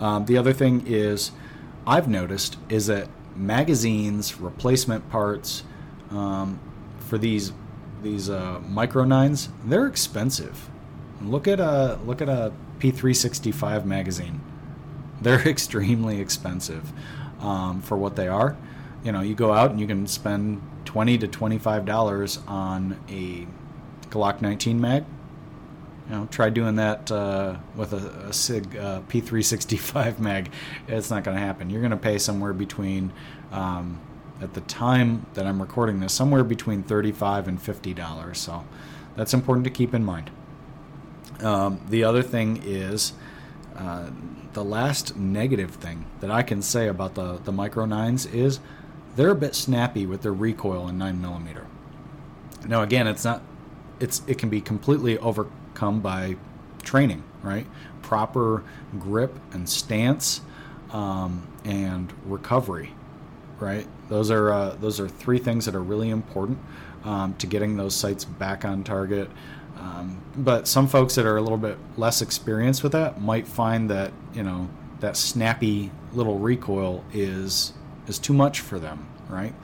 Um, 0.00 0.26
the 0.26 0.36
other 0.36 0.52
thing 0.52 0.84
is, 0.86 1.32
I've 1.86 2.08
noticed 2.08 2.58
is 2.68 2.86
that 2.88 3.08
magazines, 3.34 4.40
replacement 4.40 5.08
parts 5.10 5.62
um, 6.10 6.58
for 6.98 7.18
these 7.18 7.52
these 8.02 8.28
uh, 8.28 8.60
micro 8.68 9.04
nines, 9.04 9.48
they're 9.64 9.86
expensive. 9.86 10.68
Look 11.22 11.48
at 11.48 11.60
a 11.60 11.98
look 12.04 12.20
at 12.20 12.28
a 12.28 12.52
P365 12.78 13.84
magazine. 13.84 14.40
They're 15.20 15.40
extremely 15.48 16.20
expensive 16.20 16.92
um, 17.40 17.80
for 17.82 17.96
what 17.96 18.16
they 18.16 18.28
are. 18.28 18.56
You 19.02 19.12
know, 19.12 19.20
you 19.20 19.34
go 19.34 19.52
out 19.52 19.70
and 19.70 19.80
you 19.80 19.86
can 19.86 20.06
spend 20.06 20.60
twenty 20.84 21.16
to 21.18 21.28
twenty 21.28 21.58
five 21.58 21.84
dollars 21.84 22.38
on 22.46 22.98
a 23.08 23.46
Glock 24.10 24.40
19 24.40 24.80
mag. 24.80 25.04
You 26.08 26.14
know, 26.14 26.28
try 26.30 26.50
doing 26.50 26.76
that 26.76 27.10
uh, 27.10 27.56
with 27.74 27.92
a, 27.92 28.28
a 28.28 28.32
Sig 28.32 28.76
uh, 28.76 29.00
P365 29.08 30.18
mag. 30.20 30.50
It's 30.86 31.10
not 31.10 31.24
going 31.24 31.36
to 31.36 31.42
happen. 31.42 31.68
You're 31.68 31.80
going 31.80 31.90
to 31.90 31.96
pay 31.96 32.18
somewhere 32.18 32.52
between 32.52 33.12
um, 33.50 34.00
at 34.40 34.54
the 34.54 34.60
time 34.62 35.26
that 35.34 35.46
I'm 35.46 35.60
recording 35.60 36.00
this, 36.00 36.12
somewhere 36.12 36.44
between 36.44 36.82
35 36.82 37.48
and 37.48 37.60
$50. 37.60 38.36
So 38.36 38.64
that's 39.16 39.34
important 39.34 39.64
to 39.64 39.70
keep 39.70 39.94
in 39.94 40.04
mind. 40.04 40.30
Um, 41.42 41.80
the 41.88 42.04
other 42.04 42.22
thing 42.22 42.62
is 42.64 43.12
uh, 43.76 44.10
the 44.52 44.64
last 44.64 45.16
negative 45.16 45.72
thing 45.72 46.06
that 46.20 46.30
I 46.30 46.42
can 46.42 46.62
say 46.62 46.88
about 46.88 47.14
the, 47.14 47.38
the 47.44 47.52
Micro 47.52 47.84
9s 47.84 48.32
is 48.32 48.60
they're 49.16 49.30
a 49.30 49.36
bit 49.36 49.54
snappy 49.54 50.06
with 50.06 50.22
their 50.22 50.32
recoil 50.32 50.88
in 50.88 50.98
9mm. 50.98 51.64
Now, 52.66 52.82
again, 52.82 53.06
it's 53.06 53.24
not, 53.24 53.42
it's, 54.00 54.22
it 54.26 54.38
can 54.38 54.48
be 54.48 54.60
completely 54.60 55.18
overcome 55.18 56.00
by 56.00 56.36
training, 56.82 57.22
right? 57.42 57.66
Proper 58.02 58.64
grip 58.98 59.38
and 59.52 59.68
stance 59.68 60.40
um, 60.90 61.46
and 61.64 62.12
recovery 62.24 62.92
right? 63.58 63.86
Those 64.08 64.30
are 64.30 64.52
uh, 64.52 64.76
those 64.80 65.00
are 65.00 65.08
three 65.08 65.38
things 65.38 65.64
that 65.66 65.74
are 65.74 65.82
really 65.82 66.10
important 66.10 66.58
um, 67.04 67.34
to 67.34 67.46
getting 67.46 67.76
those 67.76 67.94
sights 67.94 68.24
back 68.24 68.64
on 68.64 68.84
target. 68.84 69.30
Um, 69.78 70.22
but 70.36 70.66
some 70.66 70.86
folks 70.86 71.14
that 71.16 71.26
are 71.26 71.36
a 71.36 71.42
little 71.42 71.58
bit 71.58 71.78
less 71.96 72.22
experienced 72.22 72.82
with 72.82 72.92
that 72.92 73.20
might 73.20 73.46
find 73.46 73.90
that 73.90 74.12
you 74.32 74.42
know 74.42 74.68
that 75.00 75.16
snappy 75.16 75.90
little 76.12 76.38
recoil 76.38 77.04
is 77.12 77.72
is 78.06 78.18
too 78.18 78.32
much 78.32 78.60
for 78.60 78.78
them, 78.78 79.06
right? 79.28 79.54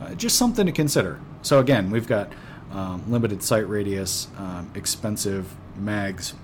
Uh, 0.00 0.14
just 0.14 0.36
something 0.36 0.66
to 0.66 0.72
consider. 0.72 1.20
So 1.42 1.58
again, 1.58 1.90
we've 1.90 2.06
got 2.06 2.32
um, 2.72 3.10
limited 3.10 3.42
sight 3.42 3.68
radius, 3.68 4.28
um, 4.38 4.70
expensive 4.74 5.54
mags, 5.76 6.34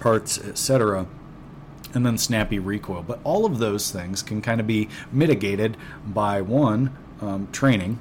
parts, 0.00 0.38
etc 0.38 1.06
and 1.94 2.04
then 2.04 2.18
snappy 2.18 2.58
recoil. 2.58 3.02
But 3.02 3.20
all 3.24 3.44
of 3.44 3.58
those 3.58 3.90
things 3.90 4.22
can 4.22 4.40
kind 4.42 4.60
of 4.60 4.66
be 4.66 4.88
mitigated 5.12 5.76
by 6.06 6.40
one, 6.40 6.96
um, 7.20 7.48
training, 7.52 7.98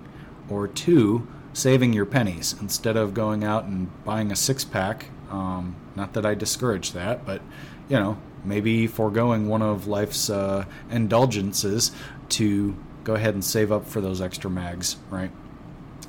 or 0.49 0.67
two, 0.67 1.27
saving 1.53 1.93
your 1.93 2.05
pennies 2.05 2.55
instead 2.61 2.97
of 2.97 3.13
going 3.13 3.43
out 3.43 3.65
and 3.65 3.89
buying 4.03 4.31
a 4.31 4.35
six 4.35 4.63
pack. 4.63 5.07
Um, 5.29 5.75
not 5.95 6.13
that 6.13 6.25
I 6.25 6.35
discourage 6.35 6.91
that, 6.93 7.25
but 7.25 7.41
you 7.89 7.97
know, 7.97 8.17
maybe 8.43 8.87
foregoing 8.87 9.47
one 9.47 9.61
of 9.61 9.87
life's 9.87 10.29
uh, 10.29 10.65
indulgences 10.89 11.91
to 12.29 12.75
go 13.03 13.15
ahead 13.15 13.33
and 13.33 13.43
save 13.43 13.71
up 13.71 13.85
for 13.87 14.01
those 14.01 14.21
extra 14.21 14.49
mags, 14.49 14.97
right? 15.09 15.31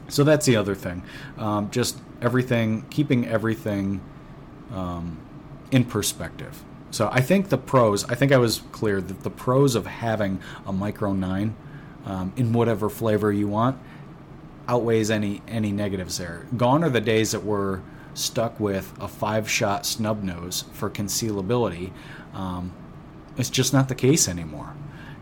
So 0.09 0.25
that's 0.25 0.47
the 0.47 0.57
other 0.57 0.75
thing. 0.75 1.03
Um, 1.38 1.71
just 1.71 1.99
everything, 2.21 2.83
keeping 2.90 3.27
everything 3.27 4.01
um, 4.71 5.18
in 5.71 5.85
perspective. 5.85 6.62
So 6.92 7.09
I 7.11 7.22
think 7.22 7.48
the 7.48 7.59
pros, 7.59 8.05
I 8.05 8.14
think 8.14 8.33
I 8.33 8.37
was 8.37 8.62
clear 8.70 9.00
that 9.00 9.22
the 9.22 9.31
pros 9.31 9.74
of 9.74 9.87
having 9.87 10.40
a 10.66 10.72
Micro 10.72 11.14
9 11.14 11.57
um, 12.05 12.33
in 12.37 12.52
whatever 12.52 12.88
flavor 12.90 13.33
you 13.33 13.48
want 13.48 13.78
outweighs 14.68 15.11
any 15.11 15.42
any 15.48 15.72
negatives 15.72 16.18
there. 16.18 16.46
Gone 16.57 16.85
are 16.85 16.90
the 16.90 17.00
days 17.00 17.33
that 17.33 17.42
we're 17.42 17.81
stuck 18.14 18.61
with 18.61 18.92
a 19.00 19.09
five 19.09 19.50
shot 19.50 19.87
snub 19.87 20.22
nose 20.22 20.66
for 20.72 20.90
concealability. 20.90 21.92
Um, 22.35 22.72
it's 23.37 23.50
just 23.50 23.72
not 23.72 23.88
the 23.88 23.94
case 23.94 24.28
anymore. 24.28 24.74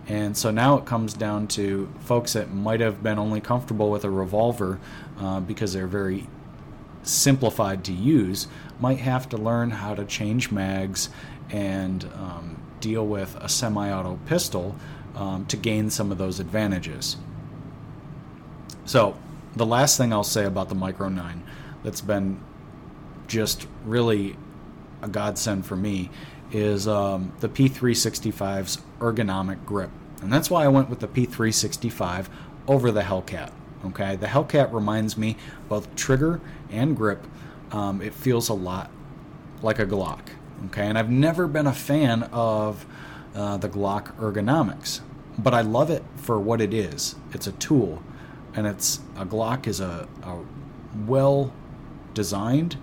And 0.08 0.36
so 0.36 0.50
now 0.50 0.76
it 0.76 0.86
comes 0.86 1.14
down 1.14 1.46
to 1.48 1.88
folks 2.00 2.32
that 2.32 2.52
might 2.52 2.80
have 2.80 3.00
been 3.00 3.18
only 3.18 3.40
comfortable 3.40 3.90
with 3.90 4.04
a 4.04 4.10
revolver 4.10 4.80
uh, 5.20 5.38
because 5.38 5.72
they're 5.72 5.86
very 5.86 6.26
simplified 7.02 7.84
to 7.84 7.92
use, 7.92 8.48
might 8.80 8.98
have 8.98 9.28
to 9.28 9.36
learn 9.36 9.70
how 9.70 9.94
to 9.94 10.04
change 10.04 10.50
mags 10.50 11.10
and 11.50 12.04
um, 12.14 12.60
deal 12.80 13.06
with 13.06 13.36
a 13.36 13.48
semi 13.48 13.92
auto 13.92 14.18
pistol 14.26 14.76
um, 15.14 15.46
to 15.46 15.56
gain 15.56 15.90
some 15.90 16.12
of 16.12 16.18
those 16.18 16.40
advantages. 16.40 17.16
So, 18.84 19.16
the 19.54 19.66
last 19.66 19.96
thing 19.96 20.12
I'll 20.12 20.24
say 20.24 20.44
about 20.44 20.68
the 20.68 20.74
Micro 20.74 21.08
9 21.08 21.42
that's 21.82 22.00
been 22.00 22.40
just 23.26 23.66
really 23.84 24.36
a 25.02 25.08
godsend 25.08 25.66
for 25.66 25.76
me 25.76 26.10
is 26.52 26.88
um, 26.88 27.32
the 27.40 27.48
P365's 27.48 28.78
ergonomic 28.98 29.64
grip. 29.64 29.90
And 30.22 30.32
that's 30.32 30.50
why 30.50 30.64
I 30.64 30.68
went 30.68 30.90
with 30.90 31.00
the 31.00 31.08
P365 31.08 32.26
over 32.68 32.90
the 32.90 33.02
Hellcat. 33.02 33.52
Okay, 33.86 34.16
the 34.16 34.26
Hellcat 34.26 34.72
reminds 34.72 35.16
me 35.16 35.36
both 35.68 35.94
trigger 35.96 36.40
and 36.70 36.96
grip. 36.96 37.26
Um, 37.72 38.02
it 38.02 38.12
feels 38.12 38.48
a 38.48 38.54
lot 38.54 38.90
like 39.62 39.78
a 39.78 39.86
Glock. 39.86 40.20
Okay, 40.66 40.86
and 40.86 40.98
I've 40.98 41.10
never 41.10 41.46
been 41.46 41.66
a 41.66 41.72
fan 41.72 42.24
of 42.24 42.84
uh, 43.34 43.56
the 43.56 43.68
Glock 43.68 44.14
ergonomics, 44.16 45.00
but 45.38 45.54
I 45.54 45.62
love 45.62 45.88
it 45.88 46.04
for 46.16 46.38
what 46.38 46.60
it 46.60 46.74
is. 46.74 47.16
It's 47.32 47.46
a 47.46 47.52
tool, 47.52 48.02
and 48.54 48.66
it's 48.66 49.00
a 49.16 49.24
Glock 49.24 49.66
is 49.66 49.80
a, 49.80 50.06
a 50.22 50.38
well 51.06 51.52
designed 52.12 52.76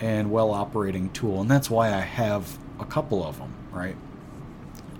and 0.00 0.30
well 0.30 0.50
operating 0.50 1.10
tool, 1.10 1.40
and 1.40 1.50
that's 1.50 1.70
why 1.70 1.94
I 1.94 2.00
have 2.00 2.58
a 2.78 2.84
couple 2.84 3.24
of 3.24 3.38
them, 3.38 3.54
right? 3.72 3.96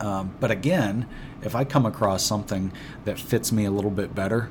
Um, 0.00 0.34
but 0.40 0.50
again, 0.50 1.06
if 1.42 1.54
I 1.54 1.64
come 1.64 1.84
across 1.84 2.24
something 2.24 2.72
that 3.04 3.18
fits 3.18 3.52
me 3.52 3.66
a 3.66 3.70
little 3.70 3.90
bit 3.90 4.14
better, 4.14 4.50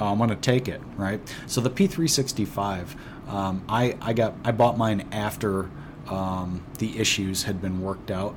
uh, 0.00 0.10
I'm 0.10 0.18
going 0.18 0.30
to 0.30 0.36
take 0.36 0.66
it, 0.66 0.80
right? 0.96 1.20
So 1.46 1.60
the 1.60 1.70
P365, 1.70 2.96
um, 3.28 3.62
I 3.68 3.96
I 4.00 4.14
got 4.14 4.34
I 4.44 4.52
bought 4.52 4.78
mine 4.78 5.06
after 5.12 5.68
um, 6.08 6.64
the 6.78 6.98
issues 6.98 7.44
had 7.44 7.60
been 7.60 7.80
worked 7.80 8.10
out 8.10 8.34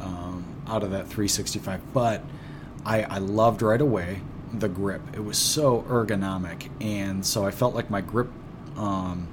um, 0.00 0.44
out 0.66 0.82
of 0.82 0.90
that 0.90 1.06
365. 1.06 1.80
But 1.92 2.22
I, 2.84 3.02
I 3.02 3.18
loved 3.18 3.62
right 3.62 3.80
away 3.80 4.20
the 4.52 4.68
grip. 4.68 5.02
It 5.12 5.24
was 5.24 5.38
so 5.38 5.82
ergonomic, 5.88 6.70
and 6.80 7.24
so 7.24 7.44
I 7.44 7.50
felt 7.50 7.74
like 7.74 7.90
my 7.90 8.00
grip 8.00 8.30
um, 8.76 9.28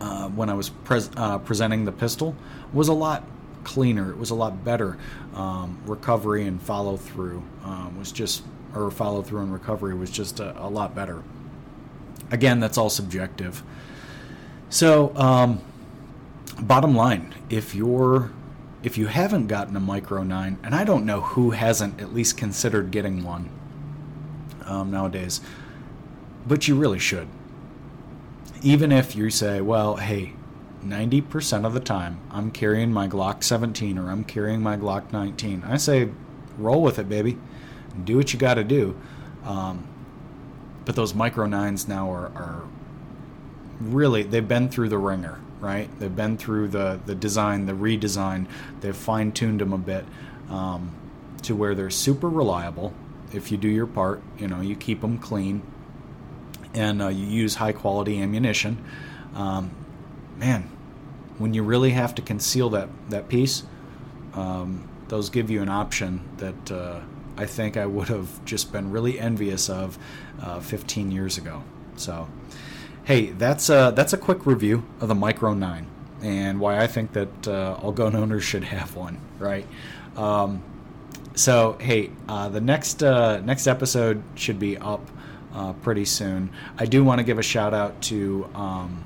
uh, 0.00 0.28
when 0.28 0.48
I 0.48 0.54
was 0.54 0.68
pres- 0.70 1.10
uh, 1.16 1.38
presenting 1.38 1.84
the 1.84 1.92
pistol 1.92 2.34
was 2.72 2.88
a 2.88 2.92
lot 2.92 3.24
cleaner. 3.64 4.10
It 4.10 4.18
was 4.18 4.30
a 4.30 4.34
lot 4.34 4.64
better. 4.64 4.96
Um, 5.34 5.78
recovery 5.86 6.46
and 6.46 6.60
follow 6.60 6.96
through 6.96 7.42
um, 7.64 7.98
was 7.98 8.12
just, 8.12 8.42
or 8.74 8.90
follow 8.90 9.22
through 9.22 9.42
and 9.42 9.52
recovery 9.52 9.94
was 9.94 10.10
just 10.10 10.40
a, 10.40 10.60
a 10.62 10.68
lot 10.68 10.94
better. 10.94 11.22
Again, 12.30 12.60
that's 12.60 12.78
all 12.78 12.90
subjective. 12.90 13.62
So, 14.70 15.14
um, 15.16 15.60
bottom 16.60 16.94
line, 16.94 17.34
if 17.50 17.74
you're 17.74 18.30
if 18.82 18.96
you 18.96 19.06
haven't 19.06 19.48
gotten 19.48 19.74
a 19.76 19.80
Micro 19.80 20.22
9, 20.22 20.58
and 20.62 20.74
I 20.74 20.84
don't 20.84 21.04
know 21.04 21.20
who 21.20 21.50
hasn't 21.50 22.00
at 22.00 22.14
least 22.14 22.36
considered 22.36 22.92
getting 22.92 23.24
one 23.24 23.50
um, 24.64 24.90
nowadays, 24.90 25.40
but 26.46 26.68
you 26.68 26.76
really 26.76 27.00
should. 27.00 27.26
Even 28.62 28.92
if 28.92 29.16
you 29.16 29.30
say, 29.30 29.60
well, 29.60 29.96
hey, 29.96 30.34
90% 30.84 31.66
of 31.66 31.74
the 31.74 31.80
time 31.80 32.20
I'm 32.30 32.52
carrying 32.52 32.92
my 32.92 33.08
Glock 33.08 33.42
17 33.42 33.98
or 33.98 34.10
I'm 34.10 34.22
carrying 34.24 34.62
my 34.62 34.76
Glock 34.76 35.12
19, 35.12 35.64
I 35.66 35.76
say, 35.76 36.10
roll 36.56 36.82
with 36.82 37.00
it, 37.00 37.08
baby. 37.08 37.36
Do 38.04 38.16
what 38.16 38.32
you 38.32 38.38
got 38.38 38.54
to 38.54 38.64
do. 38.64 38.96
Um, 39.44 39.88
but 40.84 40.94
those 40.94 41.14
Micro 41.14 41.46
9s 41.46 41.88
now 41.88 42.10
are, 42.12 42.28
are 42.28 42.62
really, 43.80 44.22
they've 44.22 44.46
been 44.46 44.68
through 44.68 44.88
the 44.88 44.98
wringer 44.98 45.40
right? 45.60 45.88
They've 45.98 46.14
been 46.14 46.36
through 46.36 46.68
the 46.68 47.00
the 47.04 47.14
design, 47.14 47.66
the 47.66 47.72
redesign. 47.72 48.46
They've 48.80 48.96
fine 48.96 49.32
tuned 49.32 49.60
them 49.60 49.72
a 49.72 49.78
bit 49.78 50.04
um, 50.48 50.94
to 51.42 51.54
where 51.54 51.74
they're 51.74 51.90
super 51.90 52.28
reliable. 52.28 52.92
If 53.32 53.52
you 53.52 53.58
do 53.58 53.68
your 53.68 53.86
part, 53.86 54.22
you 54.38 54.48
know 54.48 54.60
you 54.60 54.76
keep 54.76 55.00
them 55.00 55.18
clean, 55.18 55.62
and 56.74 57.02
uh, 57.02 57.08
you 57.08 57.26
use 57.26 57.56
high 57.56 57.72
quality 57.72 58.20
ammunition, 58.20 58.84
um, 59.34 59.70
man, 60.36 60.70
when 61.38 61.54
you 61.54 61.62
really 61.62 61.90
have 61.90 62.14
to 62.16 62.22
conceal 62.22 62.70
that 62.70 62.88
that 63.10 63.28
piece, 63.28 63.64
um, 64.34 64.88
those 65.08 65.30
give 65.30 65.50
you 65.50 65.62
an 65.62 65.68
option 65.68 66.20
that 66.38 66.70
uh, 66.70 67.00
I 67.36 67.46
think 67.46 67.76
I 67.76 67.86
would 67.86 68.08
have 68.08 68.44
just 68.44 68.72
been 68.72 68.90
really 68.90 69.18
envious 69.18 69.70
of 69.70 69.98
uh, 70.42 70.60
15 70.60 71.10
years 71.10 71.38
ago. 71.38 71.62
So, 71.96 72.28
hey, 73.08 73.30
that's 73.30 73.70
a, 73.70 73.90
that's 73.96 74.12
a 74.12 74.18
quick 74.18 74.44
review 74.44 74.84
of 75.00 75.08
the 75.08 75.14
Micro 75.14 75.54
9 75.54 75.86
and 76.20 76.60
why 76.60 76.78
I 76.78 76.86
think 76.86 77.14
that 77.14 77.48
uh, 77.48 77.78
all 77.80 77.90
gun 77.90 78.14
owners 78.14 78.44
should 78.44 78.64
have 78.64 78.94
one, 78.94 79.18
right? 79.38 79.66
Um, 80.14 80.62
so, 81.34 81.78
hey, 81.80 82.10
uh, 82.28 82.50
the 82.50 82.60
next 82.60 83.02
uh, 83.02 83.40
next 83.40 83.66
episode 83.66 84.22
should 84.34 84.58
be 84.58 84.76
up 84.76 85.00
uh, 85.54 85.72
pretty 85.72 86.04
soon. 86.04 86.50
I 86.76 86.84
do 86.84 87.02
want 87.02 87.20
to 87.20 87.24
give 87.24 87.38
a 87.38 87.42
shout 87.42 87.72
out 87.72 88.00
to. 88.02 88.46
Um, 88.54 89.04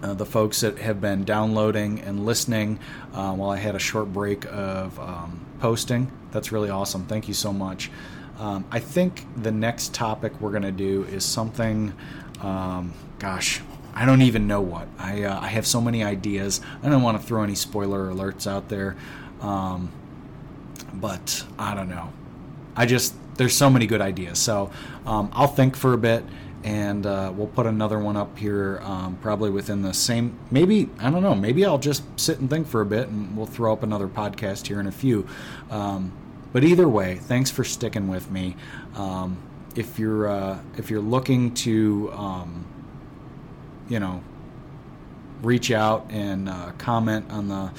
uh, 0.00 0.14
the 0.14 0.24
folks 0.24 0.60
that 0.60 0.78
have 0.78 1.00
been 1.00 1.24
downloading 1.24 2.00
and 2.02 2.24
listening 2.24 2.78
uh, 3.14 3.34
while 3.34 3.50
I 3.50 3.56
had 3.56 3.74
a 3.74 3.80
short 3.80 4.12
break 4.12 4.44
of 4.44 4.96
um, 5.00 5.44
posting. 5.58 6.08
That's 6.30 6.52
really 6.52 6.70
awesome. 6.70 7.04
Thank 7.06 7.26
you 7.26 7.34
so 7.34 7.52
much. 7.52 7.90
Um, 8.38 8.64
I 8.70 8.78
think 8.78 9.26
the 9.36 9.50
next 9.50 9.94
topic 9.94 10.40
we're 10.40 10.50
going 10.50 10.62
to 10.62 10.72
do 10.72 11.04
is 11.04 11.24
something, 11.24 11.92
um, 12.40 12.92
gosh, 13.18 13.60
I 13.94 14.06
don't 14.06 14.22
even 14.22 14.46
know 14.46 14.60
what. 14.60 14.86
I, 14.98 15.24
uh, 15.24 15.40
I 15.40 15.48
have 15.48 15.66
so 15.66 15.80
many 15.80 16.04
ideas. 16.04 16.60
I 16.82 16.88
don't 16.88 17.02
want 17.02 17.20
to 17.20 17.26
throw 17.26 17.42
any 17.42 17.56
spoiler 17.56 18.10
alerts 18.10 18.46
out 18.46 18.68
there. 18.68 18.96
Um, 19.40 19.90
but 20.94 21.44
I 21.58 21.74
don't 21.74 21.88
know. 21.88 22.12
I 22.76 22.86
just, 22.86 23.14
there's 23.36 23.54
so 23.54 23.68
many 23.68 23.86
good 23.86 24.00
ideas. 24.00 24.38
So 24.38 24.70
um, 25.04 25.30
I'll 25.32 25.48
think 25.48 25.74
for 25.74 25.92
a 25.94 25.98
bit 25.98 26.24
and 26.64 27.06
uh, 27.06 27.32
we'll 27.34 27.46
put 27.46 27.66
another 27.66 27.98
one 27.98 28.16
up 28.16 28.36
here 28.36 28.80
um, 28.82 29.16
probably 29.20 29.50
within 29.50 29.82
the 29.82 29.94
same 29.94 30.36
maybe 30.50 30.88
i 30.98 31.08
don't 31.08 31.22
know 31.22 31.34
maybe 31.34 31.64
i'll 31.64 31.78
just 31.78 32.02
sit 32.18 32.40
and 32.40 32.50
think 32.50 32.66
for 32.66 32.80
a 32.80 32.86
bit 32.86 33.06
and 33.08 33.36
we'll 33.36 33.46
throw 33.46 33.72
up 33.72 33.84
another 33.84 34.08
podcast 34.08 34.66
here 34.66 34.80
in 34.80 34.86
a 34.88 34.92
few 34.92 35.24
um, 35.70 36.12
but 36.52 36.64
either 36.64 36.88
way 36.88 37.16
thanks 37.16 37.50
for 37.50 37.64
sticking 37.64 38.08
with 38.08 38.30
me 38.30 38.56
um, 38.94 39.36
if 39.74 39.98
you're 39.98 40.28
uh, 40.28 40.58
if 40.76 40.90
you're 40.90 41.00
looking 41.00 41.52
to 41.54 42.10
um, 42.12 42.64
you 43.88 44.00
know 44.00 44.22
reach 45.42 45.70
out 45.70 46.06
and 46.10 46.48
uh, 46.48 46.72
comment 46.78 47.24
on 47.30 47.48
the 47.48 47.70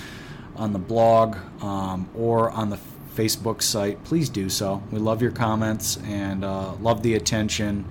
on 0.55 0.73
the 0.73 0.79
blog 0.79 1.37
um, 1.61 2.09
or 2.15 2.49
on 2.51 2.69
the 2.69 2.79
facebook 3.15 3.61
site 3.61 4.01
please 4.03 4.29
do 4.29 4.49
so 4.49 4.81
we 4.91 4.99
love 4.99 5.21
your 5.21 5.31
comments 5.31 5.97
and 6.05 6.45
uh, 6.45 6.73
love 6.75 7.03
the 7.03 7.15
attention 7.15 7.85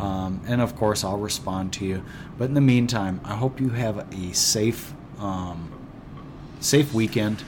um, 0.00 0.40
and 0.46 0.62
of 0.62 0.76
course, 0.76 1.04
I'll 1.04 1.18
respond 1.18 1.74
to 1.74 1.84
you. 1.84 2.02
But 2.38 2.46
in 2.46 2.54
the 2.54 2.60
meantime, 2.60 3.20
I 3.22 3.36
hope 3.36 3.60
you 3.60 3.68
have 3.70 3.98
a 4.12 4.32
safe, 4.32 4.94
um, 5.18 5.70
safe 6.60 6.94
weekend. 6.94 7.44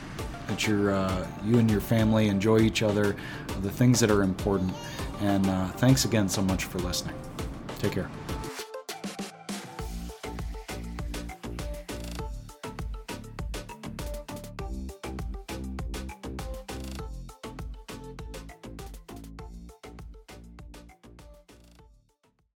That 0.53 0.67
your 0.67 0.93
uh, 0.93 1.27
you 1.47 1.59
and 1.59 1.71
your 1.71 1.81
family 1.81 2.29
enjoy 2.29 2.59
each 2.59 2.83
other, 2.83 3.17
the 3.63 3.71
things 3.71 3.99
that 4.01 4.11
are 4.11 4.23
important. 4.23 4.75
And 5.23 5.47
uh, 5.47 5.69
thanks 5.69 6.05
again 6.05 6.29
so 6.29 6.43
much 6.43 6.65
for 6.67 6.79
listening. 6.81 7.15
Take 7.79 7.93
care. 7.93 8.11